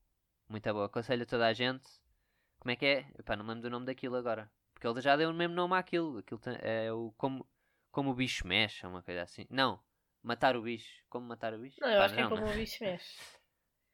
Muito 0.48 0.72
bom. 0.72 0.82
Aconselho 0.84 1.22
a 1.22 1.26
toda 1.26 1.46
a 1.46 1.52
gente. 1.52 1.86
Como 2.58 2.70
é 2.70 2.76
que 2.76 2.86
é? 2.86 2.98
Epá, 3.18 3.36
não 3.36 3.44
me 3.44 3.50
lembro 3.50 3.62
do 3.64 3.70
nome 3.70 3.86
daquilo 3.86 4.16
agora. 4.16 4.50
Porque 4.72 4.86
ele 4.86 5.00
já 5.00 5.16
deu 5.16 5.30
o 5.30 5.34
mesmo 5.34 5.54
nome 5.54 5.74
àquilo. 5.74 6.18
Aquilo 6.18 6.40
tem- 6.40 6.58
é 6.60 6.92
o 6.92 7.12
como, 7.16 7.46
como 7.90 8.10
o 8.10 8.14
bicho 8.14 8.46
mexe, 8.46 8.86
uma 8.86 9.02
coisa 9.02 9.22
assim. 9.22 9.46
Não. 9.50 9.80
Matar 10.22 10.56
o 10.56 10.62
bicho. 10.62 11.02
Como 11.08 11.26
matar 11.26 11.54
o 11.54 11.58
bicho? 11.58 11.80
Não, 11.80 11.88
eu 11.88 11.98
Pá, 11.98 12.04
acho 12.06 12.14
que 12.14 12.20
é 12.20 12.28
como 12.28 12.40
não. 12.42 12.52
o 12.52 12.54
bicho 12.54 12.84
mexe. 12.84 13.16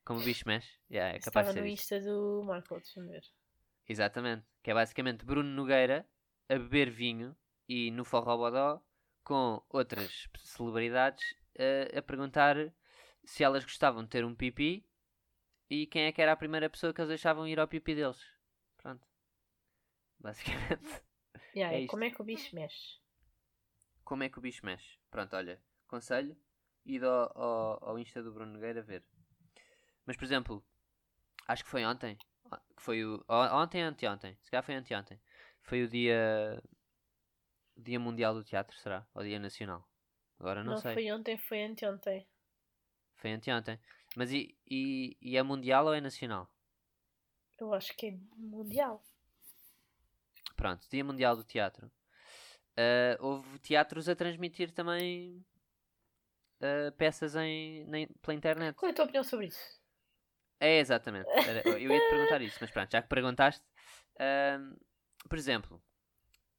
Como 0.04 0.18
o 0.18 0.24
bicho 0.24 0.42
mexe? 0.48 0.68
Yeah, 0.90 1.16
é 1.16 1.20
capaz 1.20 1.46
Estava 1.46 1.52
de 1.54 1.60
no 1.60 1.66
isso. 1.66 1.82
Insta 1.94 2.00
do 2.00 2.42
Marco, 2.44 2.74
deixa-me 2.74 3.08
ver. 3.08 3.22
Exatamente. 3.88 4.44
Que 4.62 4.70
é 4.70 4.74
basicamente 4.74 5.24
Bruno 5.24 5.48
Nogueira 5.48 6.06
a 6.48 6.54
beber 6.54 6.90
vinho 6.90 7.36
e 7.68 7.90
no 7.92 8.04
Forrobodó 8.04 8.80
com 9.24 9.62
outras 9.68 10.28
celebridades 10.38 11.22
a, 11.94 11.98
a 11.98 12.02
perguntar 12.02 12.56
se 13.24 13.44
elas 13.44 13.62
gostavam 13.64 14.02
de 14.02 14.08
ter 14.10 14.24
um 14.24 14.34
pipi 14.34 14.84
e 15.74 15.86
quem 15.86 16.04
é 16.04 16.12
que 16.12 16.22
era 16.22 16.32
a 16.32 16.36
primeira 16.42 16.68
pessoa 16.70 16.92
que 16.94 17.00
eles 17.00 17.08
deixavam 17.08 17.46
ir 17.48 17.58
ao 17.60 17.68
pipi 17.68 17.94
deles. 17.94 18.20
Pronto. 18.78 19.06
Basicamente. 20.20 21.02
Yeah, 21.54 21.76
É 21.76 21.80
e 21.80 21.86
isto. 21.86 21.90
como 21.90 22.04
é 22.04 22.10
que 22.10 22.20
o 22.20 22.24
bicho 22.24 22.54
mexe? 22.54 23.00
Como 24.04 24.22
é 24.22 24.28
que 24.28 24.38
o 24.38 24.42
bicho 24.42 24.64
mexe? 24.64 24.98
Pronto, 25.10 25.34
olha. 25.36 25.60
Conselho. 25.86 26.36
Ide 26.84 27.04
ao, 27.06 27.38
ao, 27.38 27.84
ao 27.90 27.98
Insta 27.98 28.22
do 28.22 28.32
Bruno 28.32 28.52
Nogueira 28.54 28.82
ver. 28.82 29.04
Mas, 30.06 30.16
por 30.16 30.24
exemplo, 30.24 30.64
acho 31.46 31.64
que 31.64 31.70
foi 31.70 31.84
ontem. 31.84 32.16
Que 32.76 32.82
foi 32.82 33.04
o. 33.04 33.24
Ontem, 33.28 33.82
anteontem. 33.82 34.36
Se 34.42 34.50
calhar 34.50 34.64
foi 34.64 34.74
anteontem. 34.74 35.20
Foi 35.62 35.82
o 35.84 35.88
dia. 35.88 36.60
o 37.76 37.80
Dia 37.80 38.00
Mundial 38.00 38.34
do 38.34 38.44
Teatro, 38.44 38.76
será? 38.78 39.06
Ou 39.14 39.22
Dia 39.22 39.38
Nacional? 39.38 39.88
Agora 40.38 40.64
não, 40.64 40.72
Não, 40.72 40.78
sei. 40.78 40.92
foi 40.94 41.12
ontem, 41.12 41.38
foi 41.38 41.62
anteontem. 41.62 42.26
Foi 43.14 43.32
anteontem. 43.32 43.78
Mas 44.16 44.32
e, 44.32 44.56
e, 44.70 45.16
e 45.20 45.36
é 45.36 45.42
mundial 45.42 45.86
ou 45.86 45.94
é 45.94 46.00
nacional? 46.00 46.48
Eu 47.58 47.72
acho 47.72 47.96
que 47.96 48.08
é 48.08 48.18
mundial. 48.36 49.02
Pronto, 50.56 50.86
Dia 50.90 51.04
Mundial 51.04 51.36
do 51.36 51.44
Teatro. 51.44 51.90
Ah, 52.76 53.16
houve 53.20 53.58
teatros 53.60 54.08
a 54.08 54.16
transmitir 54.16 54.72
também 54.72 55.44
ah, 56.60 56.92
peças 56.96 57.34
em, 57.36 57.84
na 57.86 57.98
pela 58.20 58.34
internet. 58.34 58.74
Qual 58.76 58.88
é 58.88 58.92
a 58.92 58.94
tua 58.94 59.04
opinião 59.04 59.24
sobre 59.24 59.46
isso? 59.46 59.80
É, 60.60 60.78
exatamente. 60.78 61.30
Era- 61.44 61.62
eu 61.80 61.90
ia 61.90 62.00
te 62.00 62.06
perguntar 62.06 62.40
isso, 62.40 62.58
mas 62.60 62.70
pronto, 62.70 62.90
já 62.92 63.02
que 63.02 63.08
perguntaste. 63.08 63.64
ahm, 64.18 64.76
por 65.28 65.38
exemplo, 65.38 65.82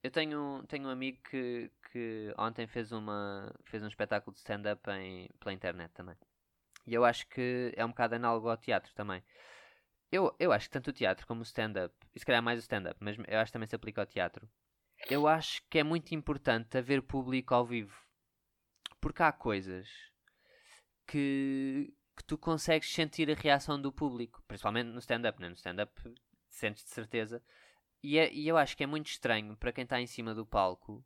eu 0.03 0.12
tenho, 0.12 0.63
tenho 0.67 0.88
um 0.88 0.91
amigo 0.91 1.22
que, 1.29 1.72
que 1.91 2.33
ontem 2.38 2.67
fez, 2.67 2.91
uma, 2.91 3.53
fez 3.65 3.83
um 3.83 3.88
espetáculo 3.88 4.33
de 4.33 4.39
stand-up 4.39 4.81
pela 5.39 5.53
internet 5.53 5.91
também. 5.93 6.15
E 6.85 6.93
eu 6.93 7.05
acho 7.05 7.27
que 7.27 7.73
é 7.75 7.85
um 7.85 7.89
bocado 7.89 8.15
análogo 8.15 8.49
ao 8.49 8.57
teatro 8.57 8.93
também. 8.93 9.23
Eu, 10.11 10.35
eu 10.39 10.51
acho 10.51 10.67
que 10.67 10.73
tanto 10.73 10.89
o 10.89 10.93
teatro 10.93 11.25
como 11.25 11.39
o 11.39 11.43
stand-up, 11.43 11.95
e 12.13 12.19
se 12.19 12.25
calhar 12.25 12.43
mais 12.43 12.59
o 12.59 12.61
stand-up, 12.61 12.97
mas 12.99 13.17
eu 13.27 13.39
acho 13.39 13.49
que 13.49 13.53
também 13.53 13.67
se 13.67 13.75
aplica 13.75 14.01
ao 14.01 14.07
teatro. 14.07 14.47
Eu 15.09 15.27
acho 15.27 15.61
que 15.69 15.79
é 15.79 15.83
muito 15.83 16.13
importante 16.13 16.77
haver 16.77 17.01
público 17.01 17.53
ao 17.53 17.65
vivo. 17.65 17.97
Porque 19.01 19.23
há 19.23 19.31
coisas 19.31 19.89
que, 21.07 21.93
que 22.15 22.23
tu 22.25 22.37
consegues 22.37 22.91
sentir 22.93 23.29
a 23.29 23.33
reação 23.33 23.81
do 23.81 23.91
público, 23.91 24.43
principalmente 24.47 24.87
no 24.87 24.99
stand-up, 24.99 25.39
né? 25.41 25.49
no 25.49 25.55
stand-up 25.55 25.91
sentes 26.47 26.83
de 26.83 26.89
certeza. 26.91 27.41
E, 28.01 28.17
é- 28.17 28.31
e 28.33 28.47
eu 28.47 28.57
acho 28.57 28.75
que 28.77 28.83
é 28.83 28.87
muito 28.87 29.07
estranho 29.07 29.55
para 29.57 29.71
quem 29.71 29.83
está 29.83 29.99
em 29.99 30.07
cima 30.07 30.33
do 30.35 30.45
palco 30.45 31.03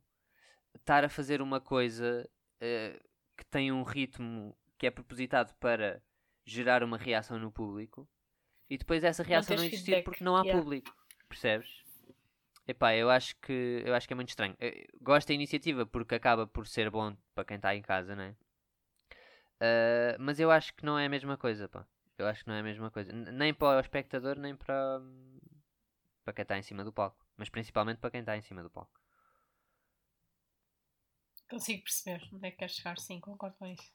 estar 0.74 1.04
a 1.04 1.08
fazer 1.08 1.40
uma 1.40 1.60
coisa 1.60 2.28
eh, 2.60 3.00
que 3.36 3.44
tem 3.44 3.72
um 3.72 3.82
ritmo 3.82 4.56
que 4.78 4.86
é 4.86 4.90
propositado 4.90 5.54
para 5.56 6.02
gerar 6.46 6.82
uma 6.82 6.96
reação 6.98 7.38
no 7.38 7.52
público 7.52 8.08
e 8.70 8.78
depois 8.78 9.04
essa 9.04 9.22
reação 9.22 9.56
não, 9.56 9.62
teres 9.62 9.72
existir 9.74 9.80
feedback, 9.86 10.04
porque 10.04 10.24
não 10.24 10.36
há 10.36 10.44
yeah. 10.44 10.62
público, 10.62 10.94
percebes? 11.28 11.84
Epá, 12.68 12.94
eu 12.94 13.10
acho 13.10 13.34
que 13.40 13.82
eu 13.86 13.94
acho 13.94 14.06
que 14.06 14.12
é 14.12 14.16
muito 14.16 14.28
estranho. 14.30 14.56
Eh, 14.60 14.86
Gosto 15.00 15.28
da 15.28 15.34
iniciativa 15.34 15.86
porque 15.86 16.14
acaba 16.14 16.46
por 16.46 16.66
ser 16.66 16.90
bom 16.90 17.16
para 17.34 17.44
quem 17.44 17.56
está 17.56 17.74
em 17.74 17.82
casa, 17.82 18.14
né? 18.14 18.36
Ah, 19.60 20.16
mas 20.18 20.38
eu 20.40 20.50
acho 20.50 20.74
que 20.74 20.84
não 20.84 20.98
é 20.98 21.06
a 21.06 21.08
mesma 21.08 21.36
coisa, 21.36 21.68
pá. 21.68 21.86
Eu 22.16 22.26
acho 22.26 22.42
que 22.44 22.48
não 22.48 22.56
é 22.56 22.60
a 22.60 22.62
mesma 22.62 22.90
coisa. 22.90 23.12
N- 23.12 23.30
Nem 23.32 23.54
para 23.54 23.76
o 23.78 23.80
espectador, 23.80 24.36
nem 24.38 24.56
para, 24.56 25.00
para 26.24 26.32
quem 26.32 26.42
está 26.42 26.56
em 26.56 26.62
cima 26.62 26.84
do 26.84 26.92
palco. 26.92 27.26
Mas 27.36 27.48
principalmente 27.48 27.98
para 27.98 28.10
quem 28.12 28.20
está 28.20 28.36
em 28.36 28.42
cima 28.42 28.62
do 28.62 28.70
palco. 28.70 29.00
Consigo 31.50 31.82
perceber 31.82 32.26
onde 32.32 32.46
é 32.46 32.50
que 32.52 32.56
queres 32.56 32.76
chegar, 32.76 32.98
sim, 32.98 33.20
concordo 33.20 33.56
com 33.58 33.66
isso. 33.66 33.92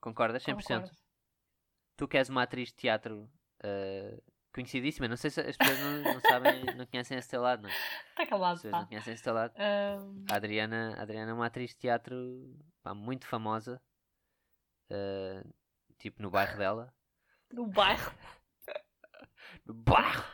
Concordas 0.00 0.42
100%? 0.44 0.56
Concordo. 0.62 0.90
tu 1.96 2.06
que 2.08 2.16
és 2.18 2.28
uma 2.28 2.42
atriz 2.44 2.68
de 2.68 2.74
teatro 2.76 3.28
eh, 3.62 4.20
conhecidíssima, 4.52 5.08
não 5.08 5.16
sei 5.16 5.30
se 5.30 5.40
as 5.40 5.56
pessoas 5.56 5.78
não, 5.80 6.14
não 6.14 6.20
sabem, 6.20 6.64
não 6.76 6.86
conhecem 6.86 7.18
esse 7.18 7.28
teu 7.28 7.40
lado, 7.42 7.62
não. 7.62 7.70
Está 7.70 8.22
As 8.22 8.28
calado, 8.28 8.56
pessoas 8.56 8.72
não 8.72 8.80
pá. 8.82 8.86
conhecem 8.86 9.14
esse 9.14 9.22
teu 9.22 9.34
lado. 9.34 9.52
Ahm, 9.56 10.24
A 10.30 10.36
Adriana, 10.36 10.94
a 10.98 11.02
Adriana 11.02 11.30
é 11.30 11.34
uma 11.34 11.46
atriz 11.46 11.70
de 11.70 11.76
teatro 11.76 12.56
pá, 12.82 12.94
muito 12.94 13.26
famosa, 13.26 13.82
eh, 14.90 15.42
tipo 15.98 16.22
no 16.22 16.30
bairro 16.30 16.56
dela. 16.58 16.94
no 17.52 17.66
bairro. 17.66 18.12
No 19.64 19.72
bairro! 19.74 20.24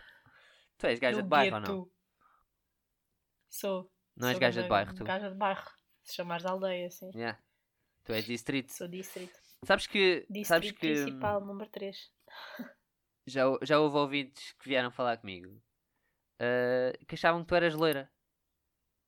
Tu 0.79 0.87
és 0.87 0.99
gaja 0.99 1.19
no 1.19 1.23
de 1.25 1.29
bairro 1.29 1.55
ou 1.57 1.61
não? 1.61 1.85
gueto. 1.85 1.93
Sou. 3.49 3.93
Não 4.17 4.29
és 4.29 4.35
sou 4.35 4.41
gaja 4.41 4.61
uma 4.61 4.63
de 4.65 4.69
bairro, 4.69 4.95
tu? 4.95 5.05
Gaja 5.05 5.29
de 5.31 5.37
bairro. 5.37 5.71
Se 6.03 6.15
chamares 6.15 6.43
de 6.45 6.51
aldeia, 6.51 6.91
sim. 6.91 7.11
Yeah. 7.15 7.41
Tu 8.05 8.13
és 8.13 8.25
distrito. 8.25 8.73
Sou 8.73 8.89
distrito. 8.89 9.39
Sabes 9.65 9.87
que, 9.87 10.27
sabes 10.45 10.71
Distrito 10.71 10.81
que 10.81 10.87
hum, 10.89 10.95
principal, 10.95 11.41
número 11.45 11.71
3. 11.71 12.13
já, 13.27 13.45
já 13.63 13.79
houve 13.79 13.97
ouvintes 13.97 14.53
que 14.53 14.69
vieram 14.69 14.91
falar 14.91 15.17
comigo 15.19 15.61
eh, 16.39 16.93
que 17.07 17.15
achavam 17.15 17.43
que 17.43 17.49
tu 17.49 17.55
eras 17.55 17.75
loira. 17.75 18.11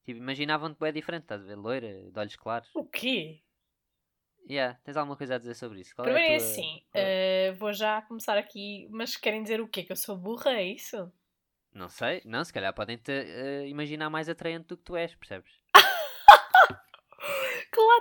Tipo, 0.05 0.19
imaginavam-te 0.19 0.79
bem 0.79 0.93
diferente, 0.93 1.23
estás 1.23 1.41
a 1.41 1.45
ver? 1.45 1.55
Loira, 1.55 2.09
de 2.11 2.19
olhos 2.19 2.35
claros. 2.37 2.69
O 2.73 2.85
quê? 2.85 3.43
Yeah. 4.49 4.79
Tens 4.85 4.95
alguma 4.95 5.17
coisa 5.17 5.35
a 5.35 5.37
dizer 5.37 5.55
sobre 5.55 5.81
isso? 5.81 5.93
Qual 5.93 6.05
Primeiro 6.05 6.31
é, 6.31 6.35
é 6.35 6.37
tua- 6.37 6.45
assim, 6.47 6.81
é- 6.93 7.47
eh, 7.49 7.51
vou 7.53 7.73
já 7.73 8.01
começar 8.03 8.37
aqui, 8.37 8.87
mas 8.89 9.17
querem 9.17 9.43
dizer 9.43 9.59
o 9.59 9.67
quê? 9.67 9.83
Que 9.83 9.91
eu 9.91 9.95
sou 9.97 10.17
burra, 10.17 10.53
é 10.53 10.63
isso? 10.63 11.11
Não 11.73 11.89
sei, 11.89 12.21
não, 12.25 12.43
se 12.43 12.51
calhar 12.51 12.73
podem-te 12.73 13.11
eh, 13.11 13.67
imaginar 13.67 14.09
mais 14.09 14.27
atraente 14.29 14.67
do 14.67 14.77
que 14.77 14.83
tu 14.83 14.95
és, 14.95 15.13
percebes? 15.15 15.51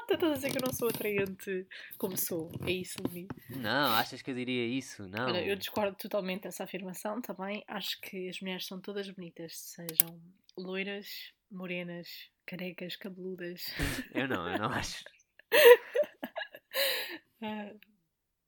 Claro, 0.06 0.14
estás 0.14 0.32
a 0.32 0.34
dizer 0.36 0.50
que 0.50 0.58
eu 0.58 0.62
não 0.62 0.72
sou 0.72 0.88
atraente 0.88 1.66
como 1.98 2.16
sou. 2.16 2.50
É 2.66 2.70
isso, 2.72 2.98
Levi. 3.02 3.26
Não, 3.50 3.94
achas 3.94 4.20
que 4.22 4.30
eu 4.30 4.34
diria 4.34 4.66
isso? 4.66 5.06
Não. 5.08 5.26
Olha, 5.26 5.44
eu 5.44 5.56
discordo 5.56 5.96
totalmente 5.96 6.42
dessa 6.42 6.64
afirmação 6.64 7.20
também. 7.20 7.64
Acho 7.66 8.00
que 8.00 8.28
as 8.28 8.40
mulheres 8.40 8.66
são 8.66 8.80
todas 8.80 9.08
bonitas, 9.10 9.56
sejam 9.56 10.20
loiras, 10.56 11.32
morenas, 11.50 12.08
carecas, 12.46 12.96
cabeludas. 12.96 13.64
Eu 14.14 14.28
não, 14.28 14.48
eu 14.50 14.58
não 14.58 14.68
acho. 14.68 15.04
Ah, 17.42 17.70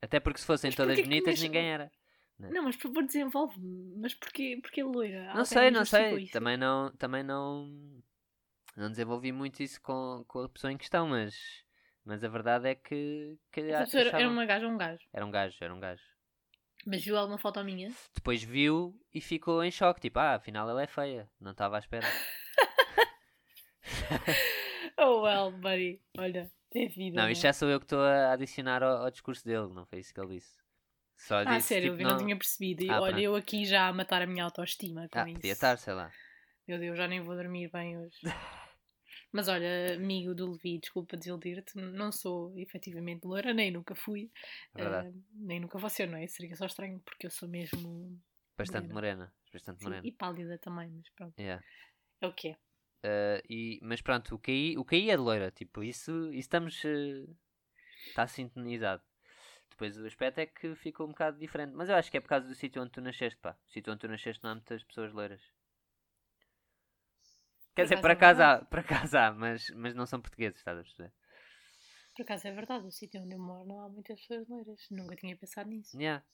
Até 0.00 0.19
porque 0.19 0.40
se 0.40 0.47
fossem 0.47 0.69
Mas 0.69 0.75
todas 0.76 0.97
que 0.97 1.02
bonitas, 1.02 1.40
ninguém 1.43 1.67
era. 1.67 1.93
não, 2.38 2.62
mas 2.64 2.75
por 2.76 2.85
favor, 2.88 3.05
desenvolve-me. 3.05 3.95
Mas 3.99 4.14
porquê, 4.14 4.59
porquê 4.62 4.83
loira? 4.83 5.25
Não 5.25 5.31
Alguém 5.40 5.45
sei, 5.45 5.71
não 5.71 5.85
sei. 5.85 6.26
Também 6.28 6.57
não, 6.57 6.90
também 6.93 7.23
não, 7.23 8.02
não 8.78 8.90
desenvolvi 8.90 9.32
muito 9.32 9.62
isso 9.62 9.80
com, 9.82 10.25
com 10.26 10.40
a 10.40 10.49
pessoa 10.49 10.73
em 10.73 10.76
questão, 10.78 11.08
mas, 11.08 11.35
mas 12.04 12.23
a 12.25 12.28
verdade 12.28 12.68
é 12.68 12.75
que, 12.75 13.37
que 13.52 13.61
Essa 13.61 13.85
pessoa 13.85 14.20
era- 14.20 14.28
uma 14.28 14.47
gaja 14.47 14.66
ou 14.66 14.73
um 14.73 14.78
gajo. 14.78 15.04
era 15.12 15.26
um 15.26 15.30
gajo, 15.30 15.56
era 15.61 15.75
um 15.75 15.80
gajo. 15.80 16.02
Mas 16.87 17.04
viu 17.04 17.16
alguma 17.18 17.38
foto 17.38 17.62
minha? 17.64 17.92
Depois 18.14 18.42
viu 18.42 18.99
e 19.12 19.20
ficou 19.20 19.62
em 19.64 19.70
choque, 19.70 20.00
tipo, 20.00 20.18
ah, 20.20 20.35
afinal 20.37 20.68
ela 20.70 20.82
é 20.82 20.87
feia, 20.87 21.28
não 21.40 21.50
estava 21.50 21.76
à 21.76 21.78
espera. 21.80 22.06
Oh 25.00 25.23
well, 25.23 25.52
buddy. 25.52 26.00
Olha, 26.18 26.50
é 26.75 26.87
vida. 26.88 27.20
Não, 27.20 27.30
isto 27.30 27.42
já 27.42 27.52
sou 27.52 27.68
eu 27.68 27.78
que 27.78 27.85
estou 27.85 28.00
a 28.02 28.32
adicionar 28.32 28.82
ao, 28.82 29.04
ao 29.04 29.11
discurso 29.12 29.44
dele, 29.44 29.68
não 29.73 29.87
foi 29.87 30.00
isso 30.00 30.12
que 30.12 30.20
ele 30.20 30.35
disse. 30.35 30.58
Só 31.16 31.40
Ah, 31.42 31.56
disse, 31.56 31.68
sério, 31.68 31.92
tipo, 31.92 32.02
eu 32.02 32.06
não... 32.08 32.16
tinha 32.18 32.37
percebido. 32.37 32.82
E 32.82 32.90
Ah, 32.90 33.00
olha, 33.00 33.12
pronto. 33.12 33.23
eu 33.23 33.37
aqui 33.37 33.64
já 33.64 33.87
a 33.87 33.92
matar 33.92 34.23
a 34.23 34.26
minha 34.26 34.42
autoestima 34.44 35.08
com 35.08 35.18
Ah, 35.20 35.25
isso. 35.25 35.35
podia 35.35 35.52
estar, 35.52 35.78
sei 35.78 35.94
lá. 35.94 36.11
Meu 36.66 36.78
Deus, 36.80 36.99
já 36.99 37.06
nem 37.06 37.20
vou 37.20 37.37
dormir 37.37 37.70
bem 37.70 37.97
hoje. 37.99 38.18
Mas 39.30 39.47
olha, 39.49 39.94
amigo 39.94 40.35
do 40.35 40.52
Levi, 40.52 40.78
desculpa 40.78 41.16
desiludir-te, 41.16 41.76
não 41.76 42.11
sou 42.11 42.56
efetivamente 42.58 43.26
loira, 43.26 43.52
nem 43.52 43.70
nunca 43.70 43.94
fui. 43.94 44.30
É. 44.75 44.82
Ah, 44.82 45.12
nem 45.32 45.61
nunca 45.61 45.78
vou 45.78 45.90
ser, 45.90 46.08
não 46.08 46.16
é? 46.16 46.26
Seria 46.26 46.56
só 46.56 46.66
estranho 46.66 47.00
porque 47.00 47.26
eu 47.26 47.30
sou 47.30 47.49
mesmo. 47.49 48.18
Bastante 48.56 48.88
morena. 48.88 48.94
morena. 48.94 49.35
Bastante 49.52 49.78
sim, 49.80 49.85
morena. 49.85 50.06
e 50.06 50.12
pálida 50.12 50.58
também, 50.58 50.90
mas 50.90 51.08
pronto. 51.11 51.38
Yeah. 51.38 51.62
É 52.20 52.26
o 52.26 52.32
que 52.32 52.49
é. 52.49 52.52
Uh, 53.04 53.40
e, 53.49 53.78
mas 53.82 54.00
pronto, 54.00 54.34
o 54.34 54.38
KI, 54.38 54.76
o 54.76 54.84
KI 54.84 55.10
é 55.10 55.17
de 55.17 55.23
loira, 55.23 55.50
tipo, 55.50 55.84
isso, 55.84 56.28
isso 56.32 56.41
estamos. 56.41 56.82
Está 58.06 58.26
sintonizado. 58.26 59.02
Depois 59.71 59.97
o 59.97 60.06
aspecto 60.06 60.38
é 60.38 60.47
que 60.47 60.75
ficou 60.75 61.06
um 61.06 61.10
bocado 61.10 61.38
diferente. 61.38 61.73
Mas 61.75 61.88
eu 61.88 61.95
acho 61.95 62.10
que 62.10 62.17
é 62.17 62.21
por 62.21 62.28
causa 62.28 62.49
do 62.49 62.54
sítio 62.54 62.82
onde 62.82 62.91
tu 62.91 63.00
nasceste, 63.00 63.38
pá. 63.38 63.56
O 63.67 63.71
sítio 63.71 63.93
onde 63.93 64.00
tu 64.00 64.08
nasceste 64.08 64.43
não 64.43 64.50
há 64.50 64.54
muitas 64.54 64.82
pessoas 64.82 65.12
loiras. 65.12 65.41
Quer 67.78 67.84
dizer, 67.84 68.00
para 68.00 68.12
é 68.12 68.17
casa 68.17 68.67
para 68.69 68.82
casa 68.82 69.21
há, 69.21 69.32
mas, 69.32 69.71
mas 69.71 69.95
não 69.95 70.04
são 70.04 70.21
portugueses, 70.21 70.58
estás 70.58 70.76
a 70.76 70.82
perceber? 70.82 71.12
Por 72.17 72.23
acaso 72.23 72.49
é 72.49 72.50
verdade, 72.50 72.84
o 72.84 72.91
sítio 72.91 73.23
onde 73.23 73.32
eu 73.32 73.38
moro 73.38 73.64
não 73.64 73.80
há 73.80 73.88
muitas 73.88 74.21
pessoas 74.21 74.49
loiras. 74.49 74.84
Nunca 74.91 75.14
tinha 75.14 75.36
pensado 75.36 75.71
nisso. 75.71 75.97
Yeah. 75.97 76.25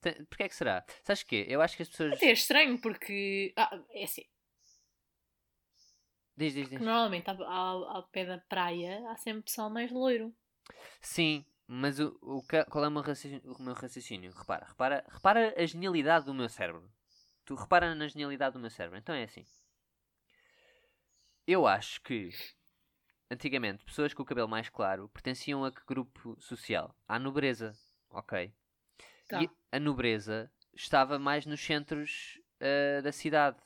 Tem- 0.00 0.24
Porquê 0.26 0.44
é 0.44 0.48
que 0.48 0.54
será? 0.54 0.84
Sabes 1.02 1.22
o 1.22 1.26
quê? 1.26 1.44
Eu 1.48 1.60
acho 1.60 1.76
que 1.76 1.82
as 1.82 1.88
pessoas. 1.88 2.12
Até 2.12 2.26
é 2.26 2.32
estranho 2.32 2.80
porque. 2.80 3.52
Ah, 3.56 3.82
é 3.90 4.04
assim. 4.04 4.22
Diz, 6.36 6.54
diz, 6.54 6.70
diz. 6.70 6.80
Normalmente 6.80 7.28
ao, 7.28 7.42
ao, 7.42 7.84
ao 7.96 8.02
pé 8.04 8.24
da 8.24 8.38
praia 8.38 9.10
há 9.10 9.16
sempre 9.16 9.42
pessoal 9.42 9.70
mais 9.70 9.90
loiro. 9.90 10.32
Sim, 11.00 11.44
mas 11.66 11.98
o, 11.98 12.16
o, 12.22 12.44
qual 12.70 12.84
é 12.84 12.88
o 12.88 12.92
meu, 12.92 13.02
raciocínio, 13.02 13.42
o 13.58 13.60
meu 13.60 13.74
raciocínio? 13.74 14.32
Repara, 14.32 14.66
repara, 14.68 15.04
repara 15.08 15.54
a 15.60 15.66
genialidade 15.66 16.26
do 16.26 16.32
meu 16.32 16.48
cérebro. 16.48 16.88
Tu 17.44 17.56
repara 17.56 17.92
na 17.96 18.06
genialidade 18.06 18.52
do 18.52 18.60
meu 18.60 18.70
cérebro. 18.70 18.96
Então 18.96 19.12
é 19.12 19.24
assim. 19.24 19.44
Eu 21.52 21.66
acho 21.66 22.00
que 22.02 22.30
antigamente 23.28 23.84
pessoas 23.84 24.14
com 24.14 24.22
o 24.22 24.24
cabelo 24.24 24.46
mais 24.46 24.68
claro 24.68 25.08
pertenciam 25.08 25.64
a 25.64 25.72
que 25.72 25.84
grupo 25.84 26.40
social? 26.40 26.96
À 27.08 27.18
nobreza. 27.18 27.72
Ok. 28.08 28.54
Tá. 29.26 29.42
E 29.42 29.50
a 29.72 29.80
nobreza 29.80 30.48
estava 30.72 31.18
mais 31.18 31.46
nos 31.46 31.60
centros 31.60 32.40
ah, 32.60 33.02
da 33.02 33.10
cidade. 33.10 33.58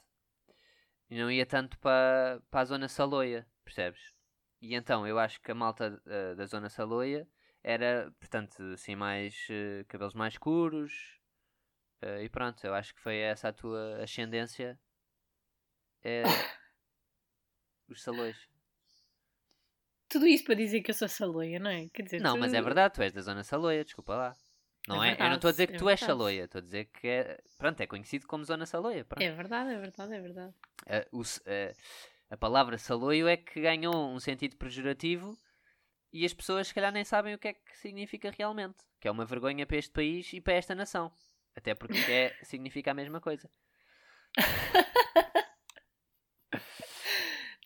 E 1.10 1.18
não 1.18 1.30
ia 1.30 1.44
tanto 1.44 1.78
para 1.78 2.40
para 2.50 2.60
a 2.60 2.64
zona 2.64 2.88
saloia, 2.88 3.46
percebes? 3.62 4.14
E 4.62 4.74
então 4.74 5.06
eu 5.06 5.18
acho 5.18 5.38
que 5.42 5.50
a 5.50 5.54
malta 5.54 6.02
ah, 6.06 6.34
da 6.34 6.46
zona 6.46 6.70
saloia 6.70 7.28
era, 7.62 8.10
portanto, 8.18 8.62
assim, 8.72 8.96
mais 8.96 9.46
eh, 9.50 9.84
cabelos 9.88 10.14
mais 10.14 10.32
escuros. 10.32 11.20
e 12.22 12.28
pronto, 12.30 12.66
eu 12.66 12.74
acho 12.74 12.94
que 12.94 13.00
foi 13.02 13.18
essa 13.18 13.48
a 13.48 13.52
tua 13.52 14.02
ascendência. 14.02 14.80
É, 16.02 16.22
os 17.88 18.02
salões. 18.02 18.36
Tudo 20.08 20.26
isso 20.26 20.44
para 20.44 20.54
dizer 20.54 20.80
que 20.82 20.90
eu 20.90 20.94
sou 20.94 21.08
saloia, 21.08 21.58
não 21.58 21.70
é? 21.70 21.88
Quer 21.88 22.02
dizer, 22.02 22.20
Não, 22.20 22.34
tu- 22.36 22.40
mas 22.40 22.54
é 22.54 22.62
verdade, 22.62 22.94
tu 22.94 23.02
és 23.02 23.12
da 23.12 23.20
zona 23.20 23.42
saloia, 23.42 23.84
desculpa 23.84 24.14
lá. 24.14 24.36
Não 24.86 25.02
É 25.02 25.12
é? 25.12 25.14
Eu 25.14 25.28
não 25.30 25.34
estou 25.36 25.48
a 25.48 25.52
dizer 25.52 25.66
que 25.66 25.72
verdade, 25.72 25.84
tu 25.84 25.88
é 25.88 25.92
és 25.92 26.00
saloia, 26.00 26.44
estou 26.44 26.58
a 26.58 26.62
dizer 26.62 26.84
que 26.86 27.08
é, 27.08 27.40
pronto, 27.58 27.80
é 27.80 27.86
conhecido 27.86 28.26
como 28.26 28.44
zona 28.44 28.66
saloia. 28.66 29.04
Pronto. 29.04 29.22
É 29.22 29.30
verdade, 29.32 29.72
é 29.72 29.78
verdade, 29.78 30.14
é 30.14 30.20
verdade. 30.20 30.54
O 31.10 31.22
s- 31.22 31.42
ah, 31.46 31.72
a 32.30 32.36
palavra 32.36 32.76
saloio 32.78 33.26
é 33.26 33.36
que 33.36 33.60
ganhou 33.60 33.94
um 34.10 34.20
sentido 34.20 34.56
pejorativo 34.56 35.36
e 36.12 36.24
as 36.24 36.34
pessoas 36.34 36.68
se 36.68 36.74
calhar 36.74 36.92
nem 36.92 37.04
sabem 37.04 37.34
o 37.34 37.38
que 37.38 37.48
é 37.48 37.52
que 37.54 37.76
significa 37.78 38.30
realmente. 38.30 38.76
Que 39.00 39.08
é 39.08 39.10
uma 39.10 39.24
vergonha 39.24 39.66
para 39.66 39.78
este 39.78 39.90
país 39.90 40.32
e 40.32 40.40
para 40.40 40.52
esta 40.54 40.74
nação. 40.74 41.10
Até 41.56 41.74
porque 41.74 41.98
é, 42.10 42.36
significa 42.44 42.90
a 42.90 42.94
mesma 42.94 43.20
coisa. 43.20 43.50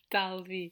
Tal, 0.09 0.43
vi. 0.43 0.71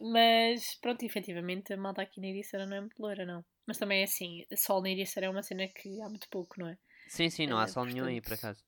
Mas 0.00 0.76
pronto, 0.80 1.02
efetivamente 1.04 1.72
a 1.72 1.76
malta 1.76 2.02
aqui 2.02 2.20
na 2.20 2.28
Ericeira 2.28 2.66
não 2.66 2.76
é 2.76 2.80
muito 2.80 3.00
loira, 3.00 3.24
não. 3.26 3.44
Mas 3.66 3.78
também 3.78 4.00
é 4.00 4.04
assim, 4.04 4.44
sol 4.56 4.80
na 4.80 4.90
Ericeira 4.90 5.26
é 5.26 5.30
uma 5.30 5.42
cena 5.42 5.66
que 5.68 6.00
há 6.02 6.08
muito 6.08 6.28
pouco, 6.30 6.54
não 6.60 6.68
é? 6.68 6.78
Sim, 7.08 7.28
sim, 7.30 7.46
não 7.46 7.58
há 7.58 7.64
Eh, 7.64 7.66
sol 7.66 7.84
nenhum 7.84 8.06
aí 8.06 8.20
por 8.20 8.28
portanto, 8.30 8.38
acaso. 8.56 8.64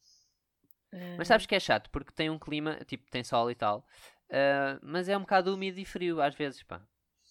Mas 1.19 1.29
sabes 1.29 1.47
que 1.47 1.55
é 1.55 1.61
chato 1.61 1.91
porque 1.91 2.13
tem 2.13 2.31
um 2.31 2.39
clima, 2.39 2.77
tipo, 2.87 3.09
tem 3.11 3.23
sol 3.23 3.51
e 3.51 3.55
tal. 3.55 3.85
ah, 4.31 4.79
mas 4.83 5.09
é 5.09 5.17
um 5.17 5.21
bocado 5.21 5.55
úmido 5.55 5.79
e 5.79 5.85
frio 5.85 6.21
às 6.21 6.35
vezes, 6.35 6.63
pá. 6.63 6.81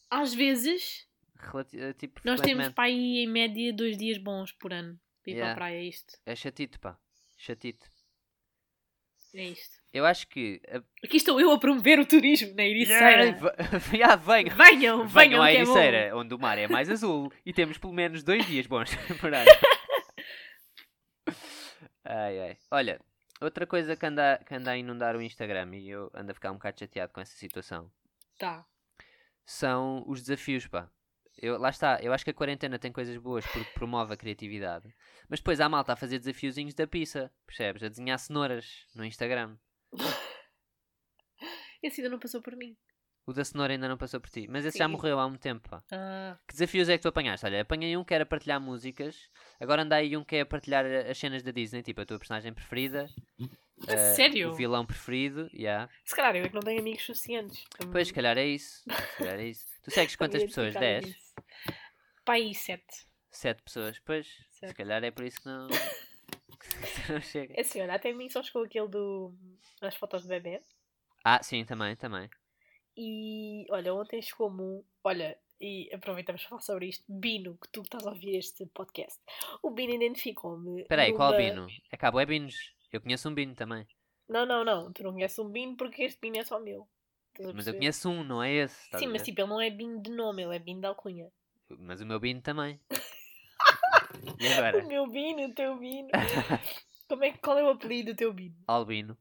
Às 0.10 0.34
vezes, 0.34 1.06
Relati- 1.36 1.93
tipo, 1.95 2.21
nós 2.23 2.41
temos 2.41 2.69
para 2.69 2.86
aí 2.86 3.19
em 3.23 3.28
média 3.28 3.73
dois 3.73 3.97
dias 3.97 4.17
bons 4.17 4.52
por 4.54 4.73
ano. 4.73 5.00
Para 5.23 5.32
ir 5.32 5.36
Yeah. 5.36 5.54
para 5.56 5.65
a 5.65 5.67
praia, 5.67 5.78
é 5.78 5.84
isto. 5.84 6.13
É 6.26 6.36
chatito, 6.36 6.80
pá. 6.80 6.97
Chatito. 7.38 7.86
É 9.39 9.43
isto. 9.50 9.78
Eu 9.93 10.04
acho 10.06 10.28
que. 10.28 10.60
a- 10.67 10.82
Aqui 11.06 11.17
estou 11.17 11.39
eu 11.39 11.52
a 11.52 11.60
promover 11.60 12.00
o 12.00 12.06
turismo 12.06 12.56
na 12.56 12.63
Ericeira. 12.63 13.38
Yeah, 13.93 14.15
venham. 14.17 14.56
Venham, 14.56 15.08
venham, 15.08 15.08
Venham 15.08 15.41
à 15.43 15.52
é. 15.52 15.56
Ericeira, 15.58 16.17
onde 16.17 16.34
o 16.34 16.39
mar 16.39 16.58
é 16.58 16.67
mais 16.67 16.89
azul 16.89 17.32
e 17.45 17.54
temos 17.54 17.78
pelo 17.78 17.93
menos 17.93 18.23
dois 18.23 18.45
dias 18.47 18.65
bons 18.65 18.89
por 19.19 19.32
ai, 22.04 22.39
ai. 22.39 22.58
Olha, 22.71 23.00
outra 23.41 23.67
coisa 23.67 23.95
que 23.95 24.06
anda, 24.06 24.41
que 24.45 24.56
anda 24.56 24.71
a 24.71 24.78
inundar 24.78 25.15
o 25.15 25.21
Instagram 25.21 25.76
e 25.76 25.89
eu 25.89 26.10
ando 26.13 26.32
a 26.32 26.34
ficar 26.34 26.52
um 26.52 26.56
bocado 26.56 26.80
chateado 26.80 27.13
com 27.13 27.21
essa 27.21 27.36
situação 27.36 27.91
Tá. 28.39 28.65
são 29.45 30.04
os 30.08 30.21
desafios, 30.21 30.67
pá. 30.67 30.89
Eu, 31.39 31.58
lá 31.60 31.69
está, 31.69 32.00
eu 32.02 32.12
acho 32.12 32.23
que 32.23 32.32
a 32.32 32.34
quarentena 32.34 32.80
tem 32.80 32.91
coisas 32.91 33.15
boas 33.17 33.45
porque 33.45 33.71
promove 33.73 34.13
a 34.13 34.17
criatividade. 34.17 34.93
Mas 35.30 35.39
depois 35.39 35.60
há 35.60 35.69
malta 35.69 35.93
a 35.93 35.95
fazer 35.95 36.17
desafiozinhos 36.17 36.73
da 36.73 36.88
pizza, 36.88 37.32
percebes? 37.45 37.84
A 37.84 37.89
desenhar 37.89 38.17
cenouras 38.17 38.86
no 38.95 39.06
Instagram. 39.06 39.56
Esse 41.84 42.02
ainda 42.02 42.10
não 42.12 42.19
passou 42.19 42.41
por 42.41 42.56
mim. 42.56 42.76
O 43.28 43.34
da 43.34 43.43
cenoura 43.43 43.73
ainda 43.73 43.89
não 43.89 43.97
passou 43.97 44.21
por 44.21 44.30
ti. 44.30 44.47
Mas 44.50 44.63
esse 44.63 44.78
já 44.78 44.86
Sim. 44.86 44.91
morreu 44.93 45.19
há 45.19 45.26
um 45.26 45.36
tempo. 45.36 45.69
Ah, 45.91 46.38
Que 46.47 46.54
desafios 46.54 46.88
é 46.88 46.95
que 46.97 47.02
tu 47.04 47.10
apanhaste? 47.10 47.45
Olha, 47.45 47.62
apanhei 47.62 47.97
um 47.97 48.04
que 48.04 48.13
era 48.13 48.26
partilhar 48.26 48.60
músicas. 48.60 49.30
Agora 49.60 49.82
anda 49.82 49.97
aí 49.97 50.15
um 50.15 50.23
que 50.23 50.38
é 50.38 50.45
partilhar 50.45 50.86
as 50.86 51.17
cenas 51.17 51.43
da 51.43 51.52
Disney, 51.52 51.84
tipo 51.84 52.00
a 52.00 52.06
tua 52.06 52.17
personagem 52.17 52.54
preferida. 52.54 53.10
Eh, 53.86 54.13
sério? 54.15 54.52
O 54.52 54.54
vilão 54.56 54.86
preferido, 54.86 55.50
yeah. 55.54 55.89
se 56.06 56.15
calhar 56.15 56.38
eu 56.38 56.45
é 56.45 56.50
que 56.50 56.56
não 56.56 56.62
tenho 56.62 56.80
amigos 56.80 57.04
suficientes. 57.06 57.65
Pois, 57.91 58.08
se 58.08 58.13
calhar 58.13 58.38
é 58.38 58.45
isso. 58.45 58.82
Se 58.84 59.17
calhar 59.17 59.39
é 59.39 59.47
isso. 59.47 59.65
Tu 59.84 59.91
segues 59.91 60.15
quantas 60.17 60.43
pessoas? 60.43 60.73
identificar 60.73 61.02
10? 61.02 61.27
Nisso. 62.36 62.66
Pai, 62.68 62.78
sete. 62.78 63.08
7 63.30 63.62
pessoas? 63.63 64.00
Pois, 64.00 64.28
se 64.50 64.60
Sete. 64.60 64.74
calhar 64.74 65.04
é 65.04 65.12
por 65.12 65.24
isso 65.26 65.40
que 65.42 65.48
não. 65.48 65.68
que 67.06 67.12
não 67.12 67.22
chega. 67.22 67.54
É 67.56 67.62
assim, 67.62 67.82
olha, 67.82 67.94
até 67.94 68.12
mim 68.13 68.30
só 68.30 68.42
chegou 68.42 68.63
aquele 68.63 68.88
do... 68.88 69.34
das 69.82 69.96
fotos 69.96 70.24
de 70.24 70.30
bebê. 70.30 70.62
Ah, 71.24 71.42
sim, 71.44 71.63
também, 71.66 71.96
também. 71.96 72.30
E 72.96 73.66
olha, 73.70 73.94
ontem 73.94 74.22
chegou-me 74.22 74.62
um. 74.62 74.84
Olha, 75.04 75.38
e 75.62 75.90
aproveitamos 75.94 76.42
para 76.42 76.50
falar 76.50 76.62
sobre 76.62 76.88
isto. 76.88 77.04
Bino, 77.08 77.58
que 77.62 77.68
tu 77.70 77.82
estás 77.82 78.06
a 78.08 78.10
ouvir 78.10 78.38
este 78.38 78.66
podcast. 78.68 79.20
O 79.62 79.70
Bino 79.72 79.94
identificou-me. 79.94 80.82
Espera 80.82 81.04
aí, 81.04 81.13
qual 81.13 81.32
numa- 81.32 81.44
Bino? 81.44 81.68
É 81.92 81.98
cá, 81.98 82.12
é 82.16 82.26
Binos. 82.26 82.56
Eu 82.92 83.02
conheço 83.02 83.30
um 83.30 83.34
Bino 83.36 83.54
também. 83.54 83.86
Não, 84.28 84.46
não, 84.46 84.63
não. 84.63 84.92
Tu 84.92 85.04
não 85.04 85.13
conheces 85.13 85.38
um 85.38 85.50
Bino 85.50 85.76
porque 85.78 86.04
este 86.04 86.20
Bino 86.20 86.38
é 86.38 86.44
só 86.44 86.60
meu. 86.60 86.88
Mas 87.54 87.68
eu 87.68 87.76
conheço 87.76 88.10
um, 88.10 88.24
não 88.24 88.42
é 88.42 88.52
esse. 88.52 88.84
estás 88.86 89.04
Sim, 89.04 89.10
mas 89.12 89.22
tipo, 89.22 89.40
ele 89.42 89.50
não 89.50 89.62
é 89.62 89.70
Bino 89.70 90.02
de 90.02 90.10
nome, 90.10 90.42
ele 90.44 90.56
é 90.56 90.60
Bino 90.60 90.80
de 90.82 90.88
alcunha. 90.88 91.32
Mas 91.69 92.01
o 92.01 92.06
meu 92.06 92.19
Bino 92.19 92.41
também. 92.41 92.80
e 94.39 94.47
agora? 94.47 94.84
O 94.84 94.88
meu 94.88 95.08
Bino, 95.08 95.45
o 95.47 95.53
teu 95.53 95.77
Bino. 95.77 96.10
Como 97.08 97.23
é, 97.23 97.32
que- 97.32 97.38
qual 97.39 97.58
é 97.58 97.63
o 97.63 97.69
apelido 97.69 98.13
do 98.13 98.17
teu 98.17 98.34
Bino? 98.34 98.56
Albino. 98.67 99.17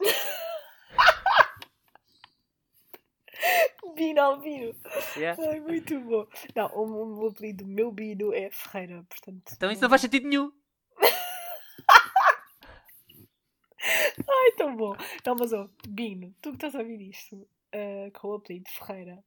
Bino 3.94 4.20
Albino. 4.20 4.74
Yeah. 5.16 5.40
Ai, 5.50 5.60
muito 5.60 5.98
bom. 6.00 6.26
Não, 6.54 6.66
o, 6.74 7.24
o 7.24 7.28
apelido 7.28 7.64
do 7.64 7.70
meu 7.70 7.92
Bino 7.92 8.32
é 8.34 8.50
Ferreira, 8.50 9.04
portanto. 9.08 9.52
Então 9.52 9.70
isso 9.70 9.82
não 9.82 9.88
faz 9.88 10.00
sentido 10.00 10.28
nenhum. 10.28 10.52
Ai, 14.26 14.52
tão 14.56 14.74
bom. 14.76 14.96
Não, 15.24 15.34
mas 15.36 15.52
ó, 15.52 15.68
Bino, 15.88 16.34
tu 16.40 16.50
que 16.50 16.56
estás 16.56 16.74
a 16.74 16.78
ouvir 16.78 17.10
isto 17.10 17.46
ah, 17.72 18.10
com 18.18 18.28
o 18.28 18.34
apelido 18.34 18.68
Ferreira, 18.70 19.22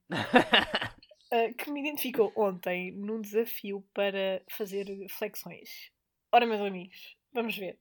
ah, 1.31 1.53
que 1.53 1.69
me 1.69 1.81
identificou 1.81 2.31
ontem 2.35 2.91
num 2.91 3.21
desafio 3.21 3.85
para 3.93 4.41
fazer 4.49 4.85
flexões. 5.09 5.91
Ora, 6.31 6.45
meus 6.45 6.61
amigos, 6.61 7.17
vamos 7.33 7.55
ver. 7.57 7.79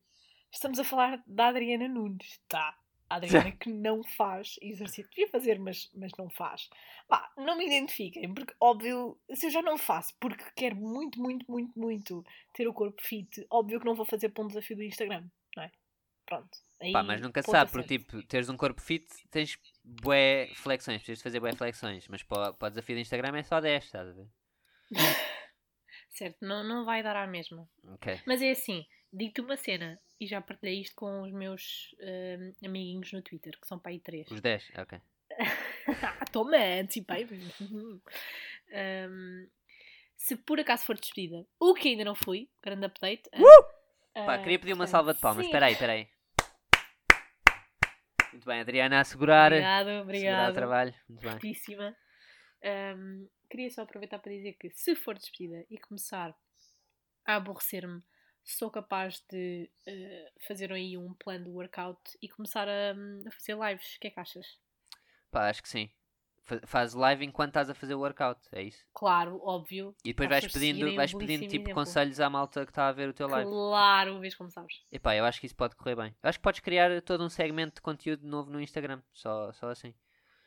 Estamos 0.52 0.78
a 0.78 0.84
falar 0.84 1.22
da 1.26 1.48
Adriana 1.48 1.88
Nunes, 1.88 2.40
tá? 2.48 2.76
A 3.08 3.16
Adriana 3.16 3.52
que 3.52 3.68
não 3.68 4.02
faz 4.02 4.56
exercício. 4.60 5.08
Devia 5.10 5.28
fazer, 5.28 5.58
mas, 5.58 5.90
mas 5.94 6.12
não 6.18 6.28
faz. 6.30 6.68
Pá, 7.08 7.30
não 7.36 7.56
me 7.56 7.66
identifiquem, 7.66 8.32
porque 8.32 8.54
óbvio, 8.60 9.18
se 9.34 9.46
eu 9.46 9.50
já 9.50 9.62
não 9.62 9.78
faço 9.78 10.14
porque 10.18 10.44
quero 10.56 10.76
muito, 10.76 11.20
muito, 11.20 11.50
muito, 11.50 11.78
muito 11.78 12.24
ter 12.52 12.66
o 12.66 12.74
corpo 12.74 13.00
fit, 13.02 13.46
óbvio 13.50 13.78
que 13.78 13.86
não 13.86 13.94
vou 13.94 14.06
fazer 14.06 14.30
para 14.30 14.44
um 14.44 14.48
desafio 14.48 14.76
do 14.76 14.82
Instagram, 14.82 15.24
não 15.56 15.62
é? 15.62 15.70
Pronto. 16.24 16.58
Aí, 16.80 16.92
Pá, 16.92 17.02
mas 17.02 17.20
nunca 17.20 17.42
sabe, 17.42 17.70
porque 17.70 17.98
tipo, 17.98 18.22
teres 18.24 18.48
um 18.48 18.56
corpo 18.56 18.80
fit, 18.80 19.06
tens 19.30 19.56
bué 19.86 20.48
flexões, 20.54 20.98
precisas 20.98 21.18
de 21.18 21.22
fazer 21.22 21.40
bué 21.40 21.52
flexões, 21.52 22.08
mas 22.08 22.22
para, 22.22 22.52
para 22.52 22.66
o 22.66 22.70
desafio 22.70 22.96
do 22.96 23.00
Instagram 23.00 23.38
é 23.38 23.42
só 23.42 23.60
10, 23.60 23.84
estás 23.84 24.08
a 24.08 24.12
ver? 24.12 24.28
Certo, 26.10 26.38
não, 26.40 26.64
não 26.64 26.84
vai 26.84 27.02
dar 27.02 27.14
à 27.14 27.26
mesma. 27.26 27.68
Ok. 27.92 28.20
Mas 28.26 28.40
é 28.40 28.50
assim, 28.50 28.86
digo-te 29.12 29.42
uma 29.42 29.56
cena, 29.56 30.00
e 30.18 30.26
já 30.26 30.40
partilhei 30.40 30.80
isto 30.80 30.94
com 30.96 31.22
os 31.22 31.32
meus 31.32 31.94
hum, 32.00 32.52
amiguinhos 32.64 33.12
no 33.12 33.22
Twitter, 33.22 33.58
que 33.60 33.66
são 33.66 33.78
para 33.78 33.92
aí 33.92 34.00
três. 34.00 34.30
Os 34.30 34.40
10, 34.40 34.72
ok. 34.78 35.00
Toma, 36.32 36.56
antecipei. 36.56 37.26
Hum, 38.68 39.48
se 40.16 40.36
por 40.36 40.58
acaso 40.58 40.84
for 40.84 40.98
despedida, 40.98 41.46
o 41.60 41.74
que 41.74 41.88
ainda 41.88 42.04
não 42.04 42.14
fui, 42.14 42.48
grande 42.62 42.86
update. 42.86 43.28
ah, 43.34 44.24
Pá, 44.24 44.34
ah, 44.34 44.38
queria 44.38 44.58
pedir 44.58 44.72
uma 44.72 44.78
portanto, 44.78 44.90
salva 44.90 45.14
de 45.14 45.20
palmas, 45.20 45.44
espera 45.44 45.66
aí, 45.66 45.72
espera 45.74 45.92
aí. 45.92 46.08
Muito 48.36 48.44
bem, 48.44 48.60
Adriana 48.60 49.00
a 49.00 49.04
segurar. 49.04 49.50
Obrigado, 49.50 49.86
Segurar 49.86 50.02
o 50.02 50.02
obrigado. 50.02 50.54
trabalho, 50.54 50.94
muito 51.08 51.22
bem. 51.22 51.32
Fortíssima. 51.32 51.96
Hum, 52.94 53.26
queria 53.48 53.70
só 53.70 53.80
aproveitar 53.80 54.18
para 54.18 54.30
dizer 54.30 54.52
que 54.60 54.68
se 54.72 54.94
for 54.94 55.14
despedida 55.16 55.64
e 55.70 55.78
começar 55.78 56.36
a 57.26 57.36
aborrecer-me, 57.36 58.02
sou 58.44 58.70
capaz 58.70 59.24
de 59.30 59.70
eh, 59.86 60.32
fazer 60.46 60.70
aí 60.70 60.98
um 60.98 61.14
plano 61.14 61.46
de 61.46 61.50
workout 61.50 61.98
e 62.20 62.28
começar 62.28 62.68
a, 62.68 62.92
a 62.92 63.30
fazer 63.32 63.56
lives. 63.56 63.96
O 63.96 64.00
que 64.00 64.08
é 64.08 64.10
que 64.10 64.20
achas? 64.20 64.46
Pá, 65.30 65.48
acho 65.48 65.62
que 65.62 65.68
sim. 65.70 65.90
Fa- 66.48 66.60
Faz 66.64 66.94
live 66.94 67.24
enquanto 67.24 67.48
estás 67.50 67.68
a 67.68 67.74
fazer 67.74 67.94
o 67.94 67.98
workout, 67.98 68.40
é 68.52 68.62
isso? 68.62 68.86
Claro, 68.94 69.40
óbvio. 69.42 69.94
E 70.04 70.10
depois 70.10 70.28
vais 70.28 70.44
pedindo, 70.52 70.94
vais 70.96 71.12
pedindo 71.12 71.40
tipo 71.50 71.64
conselhos 71.74 72.20
à 72.20 72.30
malta 72.30 72.64
que 72.64 72.70
está 72.70 72.86
a 72.88 72.92
ver 72.92 73.08
o 73.08 73.12
teu 73.12 73.26
live. 73.26 73.50
Claro, 73.50 74.20
vês 74.20 74.34
como 74.36 74.48
sabes. 74.50 74.74
Epá, 74.92 75.14
eu 75.16 75.24
acho 75.24 75.40
que 75.40 75.46
isso 75.46 75.56
pode 75.56 75.74
correr 75.74 75.96
bem. 75.96 76.14
Eu 76.22 76.28
acho 76.28 76.38
que 76.38 76.42
podes 76.44 76.60
criar 76.60 77.02
todo 77.02 77.24
um 77.24 77.28
segmento 77.28 77.74
de 77.74 77.80
conteúdo 77.82 78.26
novo 78.26 78.50
no 78.50 78.60
Instagram. 78.60 79.02
Só, 79.12 79.52
só 79.52 79.70
assim. 79.70 79.92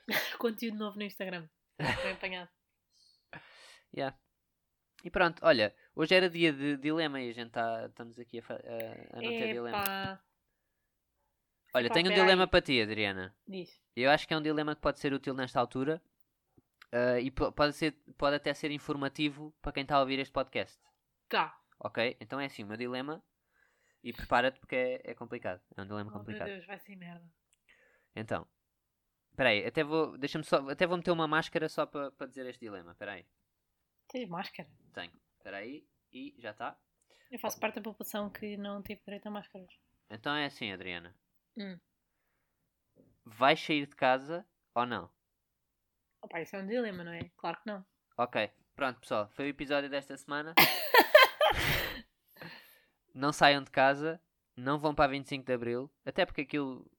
Conteúdo 0.40 0.78
novo 0.78 0.98
no 0.98 1.04
Instagram. 1.04 1.48
Bem 1.78 2.12
apanhado. 2.14 2.50
Yeah. 3.96 4.18
E 5.04 5.10
pronto, 5.10 5.40
olha, 5.46 5.74
hoje 5.96 6.14
era 6.16 6.30
dia 6.30 6.52
de 6.54 6.78
dilema 6.78 7.22
e 7.22 7.30
a 7.30 7.34
gente 7.34 7.52
tá, 7.52 7.86
estamos 7.88 8.20
aqui 8.20 8.40
a, 8.40 8.44
a- 8.54 9.18
a 9.18 9.22
não 9.22 9.30
ter 9.30 9.54
dilema. 9.54 10.22
Olha, 11.74 11.90
tenho 11.90 12.10
um 12.10 12.14
dilema 12.14 12.48
para 12.48 12.62
ti, 12.62 12.82
Adriana. 12.82 13.36
Diz. 13.48 13.80
Eu 13.96 14.10
acho 14.12 14.28
que 14.28 14.34
é 14.34 14.38
um 14.38 14.42
dilema 14.42 14.76
que 14.76 14.82
pode 14.82 15.00
ser 15.00 15.14
útil 15.14 15.34
nesta 15.34 15.60
altura 15.60 16.02
ah, 16.92 17.20
e 17.20 17.30
po- 17.30 17.52
pode, 17.52 17.74
ser, 17.74 17.92
pode 18.18 18.36
até 18.36 18.54
ser 18.54 18.72
informativo 18.72 19.54
para 19.62 19.72
quem 19.72 19.84
está 19.84 19.96
a 19.98 20.00
ouvir 20.02 20.20
este 20.20 20.32
podcast. 20.32 20.80
Tá. 21.28 21.56
Ok? 21.80 22.18
Então 22.20 22.40
é 22.40 22.46
assim, 22.46 22.64
o 22.64 22.68
meu 22.68 22.78
dilema. 22.78 23.24
E 24.04 24.14
prepara-te 24.14 24.60
porque 24.60 24.76
é, 24.76 25.12
é 25.12 25.14
complicado. 25.14 25.62
É 25.76 25.82
um 25.82 25.86
dilema 25.86 26.10
Oh, 26.10 26.14
meu 26.14 26.20
complicado. 26.20 26.48
Deus, 26.48 26.66
vai 26.66 26.80
ser 26.80 26.96
merda. 26.96 27.30
Então, 28.16 28.48
espera 29.32 29.50
aí, 29.50 29.66
até 29.66 29.84
vou, 29.84 30.18
deixa-me 30.18 30.44
só, 30.44 30.68
até 30.70 30.88
vou 30.88 30.98
meter 30.98 31.12
uma 31.12 31.28
máscara 31.28 31.68
só 31.70 31.86
para 31.86 32.10
para 32.12 32.28
dizer 32.28 32.46
este 32.48 32.62
dilema. 32.62 32.92
Espera 32.94 33.14
aí, 33.14 33.26
Tens 34.08 34.28
máscara? 34.28 34.68
tenho. 34.94 35.12
Espera 35.38 35.58
aí 35.58 35.86
e 36.12 36.34
já 36.40 36.52
está. 36.52 36.78
Eu 37.30 37.38
faço 37.40 37.60
parte 37.60 37.76
da 37.76 37.82
população 37.82 38.30
que 38.30 38.58
não 38.58 38.82
teve 38.82 39.02
direito 39.06 39.28
a 39.28 39.32
máscaras. 39.32 39.70
Então 40.10 40.34
é 40.36 40.46
assim, 40.46 40.72
Adriana. 40.72 41.16
Hum. 41.60 41.78
Vais 43.26 43.60
sair 43.60 43.86
de 43.86 43.96
casa 43.96 44.46
ou 44.74 44.86
não? 44.86 45.12
Opa, 46.22 46.42
isso 46.42 46.56
é 46.56 46.60
um 46.60 46.68
dilema, 46.68 47.04
não 47.04 47.12
é? 47.12 47.30
Claro 47.38 47.60
que 47.62 47.68
não. 47.68 47.86
Ok, 48.18 48.50
pronto 48.76 49.00
pessoal, 49.00 49.30
foi 49.30 49.46
o 49.46 49.50
episódio 49.50 49.90
desta 49.90 50.18
semana. 50.18 50.54
não 53.14 53.34
saiam 53.34 53.64
de 53.64 53.72
casa, 53.72 54.22
não 54.56 54.80
vão 54.80 54.96
para 54.96 55.06
a 55.06 55.10
25 55.10 55.46
de 55.46 55.54
Abril, 55.54 55.92
até 56.06 56.26
porque 56.26 56.42
aquilo 56.42 56.90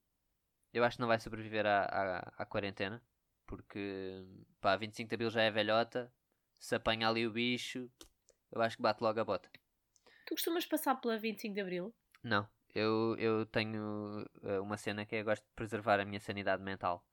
eu 0.73 0.85
acho 0.85 0.97
que 0.97 1.01
não 1.01 1.09
vai 1.09 1.19
sobreviver 1.19 1.67
à, 1.67 1.85
à, 1.85 2.19
à 2.39 2.47
quarentena, 2.47 3.03
porque 3.47 4.25
pá, 4.61 4.77
25 4.77 5.09
de 5.09 5.15
Abril 5.15 5.31
já 5.31 5.43
é 5.43 5.51
velhota, 5.51 6.13
se 6.59 6.75
apanha 6.75 7.09
ali 7.09 7.27
o 7.27 7.33
bicho, 7.33 7.91
eu 8.53 8.63
acho 8.63 8.77
que 8.77 8.83
bate 8.83 9.03
logo 9.03 9.19
a 9.19 9.25
bota. 9.25 9.51
Tu 10.27 10.35
costumas 10.35 10.67
passar 10.67 10.95
pela 11.01 11.19
25 11.19 11.55
de 11.55 11.61
Abril? 11.61 11.95
Não, 12.23 12.49
eu, 12.75 13.17
eu 13.19 13.47
tenho 13.47 14.25
eh, 14.43 14.61
uma 14.61 14.77
cena 14.77 15.05
que 15.07 15.17
é 15.17 15.21
eu 15.21 15.25
gosto 15.25 15.45
de 15.45 15.53
preservar 15.55 16.01
a 16.01 16.05
minha 16.05 16.21
sanidade 16.21 16.63
mental, 16.63 17.05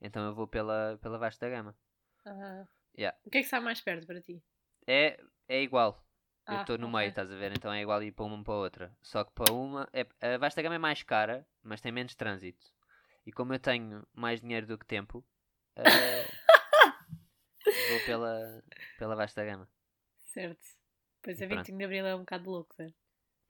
então 0.00 0.24
eu 0.26 0.34
vou 0.34 0.46
pela, 0.48 0.98
pela 1.02 1.18
vasta 1.18 1.48
gama. 1.48 1.76
Ah. 2.24 2.66
Yeah. 2.98 3.16
O 3.24 3.30
que 3.30 3.38
é 3.38 3.40
que 3.40 3.46
está 3.46 3.60
mais 3.60 3.80
perto 3.80 4.06
para 4.06 4.20
ti? 4.20 4.42
É, 4.86 5.18
é 5.48 5.62
igual. 5.62 6.02
Eu 6.48 6.56
Ah, 6.56 6.62
estou 6.62 6.78
no 6.78 6.86
ok. 6.86 6.98
meio, 6.98 7.08
estás 7.08 7.30
a 7.30 7.36
ver? 7.36 7.52
Então 7.52 7.72
é 7.72 7.80
igual 7.82 8.02
ir 8.02 8.12
para 8.12 8.24
uma 8.24 8.42
para 8.42 8.54
outra. 8.54 8.96
Só 9.02 9.24
que 9.24 9.32
para 9.32 9.52
uma. 9.52 9.88
É, 9.92 10.06
a 10.34 10.38
vasta 10.38 10.62
gama 10.62 10.76
é 10.76 10.78
mais 10.78 11.02
cara, 11.02 11.46
mas 11.62 11.80
tem 11.80 11.90
menos 11.92 12.14
trânsito. 12.14 12.72
E 13.26 13.32
como 13.32 13.52
eu 13.54 13.58
tenho 13.58 14.06
mais 14.14 14.40
dinheiro 14.40 14.66
do 14.66 14.78
que 14.78 14.86
tempo, 14.86 15.24
eh, 15.76 16.28
vou 17.88 18.00
pela, 18.00 18.62
pela 18.96 19.16
vasta 19.16 19.44
gama. 19.44 19.68
Certo. 20.34 20.66
Pois 21.22 21.40
a 21.40 21.46
pronto. 21.48 21.72
25 21.72 21.78
de 21.78 21.84
Abril 21.84 22.06
é 22.06 22.14
um 22.14 22.20
bocado 22.20 22.50
louco, 22.50 22.74
certo? 22.74 22.98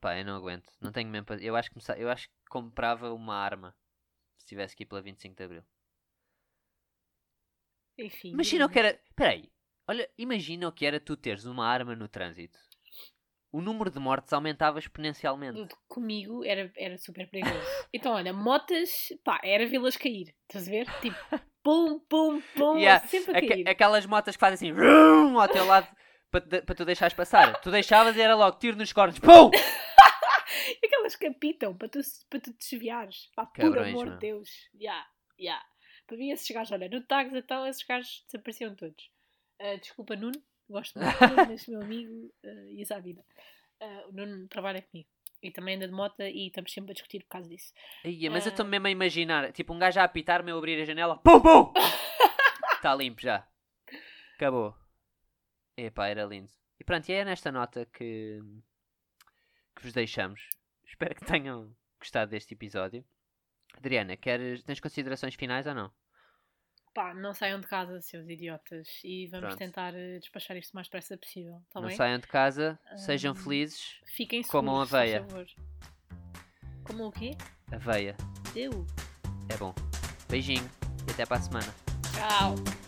Pá, 0.07 0.17
eu 0.17 0.23
não 0.23 0.37
aguento. 0.37 0.71
Não 0.79 0.89
tenho 0.89 1.09
mesmo. 1.09 1.27
Eu 1.41 1.53
acho 1.57 1.69
que, 1.69 1.77
eu 1.97 2.09
acho 2.09 2.29
que 2.29 2.35
comprava 2.49 3.13
uma 3.13 3.35
arma 3.35 3.75
se 4.37 4.45
tivesse 4.45 4.73
que 4.73 4.83
ir 4.83 4.85
pela 4.85 5.01
25 5.01 5.35
de 5.35 5.43
Abril. 5.43 5.63
Enfim. 7.99 8.29
Imagina 8.29 8.65
o 8.65 8.69
que 8.69 8.79
era. 8.79 8.97
Peraí. 9.17 9.51
Olha, 9.85 10.09
imagina 10.17 10.65
o 10.65 10.71
que 10.71 10.85
era 10.85 10.97
tu 10.97 11.17
teres 11.17 11.43
uma 11.43 11.67
arma 11.67 11.93
no 11.93 12.07
trânsito. 12.07 12.57
O 13.51 13.59
número 13.59 13.89
de 13.89 13.99
mortes 13.99 14.31
aumentava 14.31 14.79
exponencialmente. 14.79 15.75
Comigo 15.89 16.45
era, 16.45 16.71
era 16.77 16.97
super 16.97 17.29
perigoso. 17.29 17.55
Então, 17.93 18.13
olha, 18.13 18.31
motas, 18.31 19.09
pá, 19.25 19.41
era 19.43 19.65
vê-las 19.67 19.97
cair. 19.97 20.33
Estás 20.43 20.69
a 20.69 20.71
ver? 20.71 20.87
Tipo, 21.01 21.17
pum, 21.63 21.99
pum, 22.07 22.41
pum, 22.55 22.77
Yeah, 22.77 23.05
sempre 23.07 23.37
a 23.37 23.45
cair. 23.45 23.67
aquelas 23.67 24.05
motas 24.05 24.37
que 24.37 24.39
fazem 24.39 24.71
assim 24.71 25.37
ao 25.37 25.47
teu 25.49 25.65
lado 25.65 25.87
para 26.31 26.75
tu 26.75 26.85
deixares 26.85 27.13
passar. 27.13 27.59
Tu 27.61 27.71
deixavas 27.71 28.15
e 28.15 28.21
era 28.21 28.35
logo 28.35 28.57
tiro 28.57 28.77
nos 28.77 28.93
cornos. 28.93 29.19
Pum! 29.19 29.51
Aquelas 30.83 31.15
que 31.15 31.27
apitam 31.27 31.75
para 31.75 31.89
tu, 31.89 31.99
para 32.29 32.39
tu 32.39 32.53
desviares. 32.53 33.29
Pá, 33.35 33.45
por 33.45 33.77
amor 33.79 34.11
de 34.11 34.17
Deus. 34.19 34.69
Ya, 34.73 35.05
ya. 35.37 35.61
Para 36.05 36.17
mim, 36.17 36.31
esses 36.31 36.49
gajos, 36.49 36.71
olha, 36.71 36.89
no 36.89 37.01
Tags, 37.03 37.33
então, 37.33 37.67
esses 37.67 37.83
gajos 37.83 38.23
desapareciam 38.27 38.75
todos. 38.75 39.11
Ah, 39.59 39.75
desculpa, 39.75 40.15
Nuno, 40.15 40.41
gosto 40.69 40.97
muito 40.99 41.51
és 41.51 41.67
meu 41.67 41.81
amigo 41.81 42.33
ah, 42.45 42.49
e 42.69 42.81
essa 42.81 42.95
a 42.95 42.99
vida. 42.99 43.25
Ah, 43.81 44.05
o 44.07 44.11
Nuno 44.11 44.47
trabalha 44.47 44.81
comigo. 44.81 45.09
E 45.41 45.51
também 45.51 45.75
anda 45.75 45.87
de 45.87 45.93
moto 45.93 46.21
e 46.21 46.47
estamos 46.47 46.71
sempre 46.73 46.91
a 46.91 46.93
discutir 46.93 47.23
por 47.23 47.29
causa 47.29 47.47
disso. 47.49 47.71
Ia, 48.03 48.31
mas 48.31 48.45
eu 48.45 48.49
estou 48.51 48.65
Ah. 48.65 48.69
mesmo 48.69 48.87
a 48.87 48.89
imaginar, 48.91 49.51
tipo, 49.51 49.73
um 49.73 49.77
gajo 49.79 49.99
a 49.99 50.03
apitar-me, 50.03 50.49
eu 50.51 50.57
abrir 50.57 50.81
a 50.81 50.85
janela, 50.85 51.17
pum 51.17 51.39
pum! 51.41 51.73
Está 52.73 52.95
limpo 52.95 53.21
já. 53.21 53.47
Acabou. 54.35 54.75
Epá, 55.75 56.07
era 56.07 56.23
lindo. 56.25 56.51
E 56.79 56.83
pronto, 56.83 57.07
e 57.09 57.13
é 57.13 57.23
nesta 57.25 57.51
nota 57.51 57.85
que, 57.85 58.39
que 59.77 59.83
vos 59.83 59.93
deixamos. 59.93 60.49
Espero 60.85 61.15
que 61.15 61.23
tenham 61.25 61.71
gostado 61.99 62.31
deste 62.31 62.53
episódio. 62.53 63.05
Adriana, 63.75 64.17
queres, 64.17 64.63
tens 64.63 64.79
considerações 64.79 65.35
finais 65.35 65.67
ou 65.67 65.73
não? 65.75 65.91
Pá, 66.93 67.13
não 67.13 67.31
saiam 67.33 67.61
de 67.61 67.67
casa, 67.67 68.01
seus 68.01 68.27
idiotas. 68.27 68.87
E 69.03 69.27
vamos 69.27 69.47
Pronto. 69.49 69.59
tentar 69.59 69.93
eh, 69.93 70.17
despachar 70.19 70.57
isto 70.57 70.71
o 70.71 70.75
mais 70.75 70.87
depressa 70.87 71.15
possível. 71.15 71.61
Tá 71.69 71.79
não 71.79 71.87
bem? 71.89 71.95
saiam 71.95 72.17
de 72.19 72.27
casa, 72.27 72.79
sejam 72.95 73.33
Ahm, 73.33 73.35
felizes. 73.35 73.99
Fiquem 74.15 74.41
comam 74.43 74.73
seguros, 74.85 74.93
aveia. 74.95 75.21
por 75.21 75.29
favor. 75.29 75.47
Comam 76.83 77.07
o 77.07 77.11
quê? 77.11 77.31
Aveia, 77.71 78.15
Deu. 78.53 78.71
é 79.49 79.57
bom. 79.57 79.75
Beijinho 80.29 80.67
e 81.07 81.11
até 81.11 81.25
para 81.25 81.37
a 81.37 81.41
semana. 81.41 81.73
Tchau. 82.15 82.86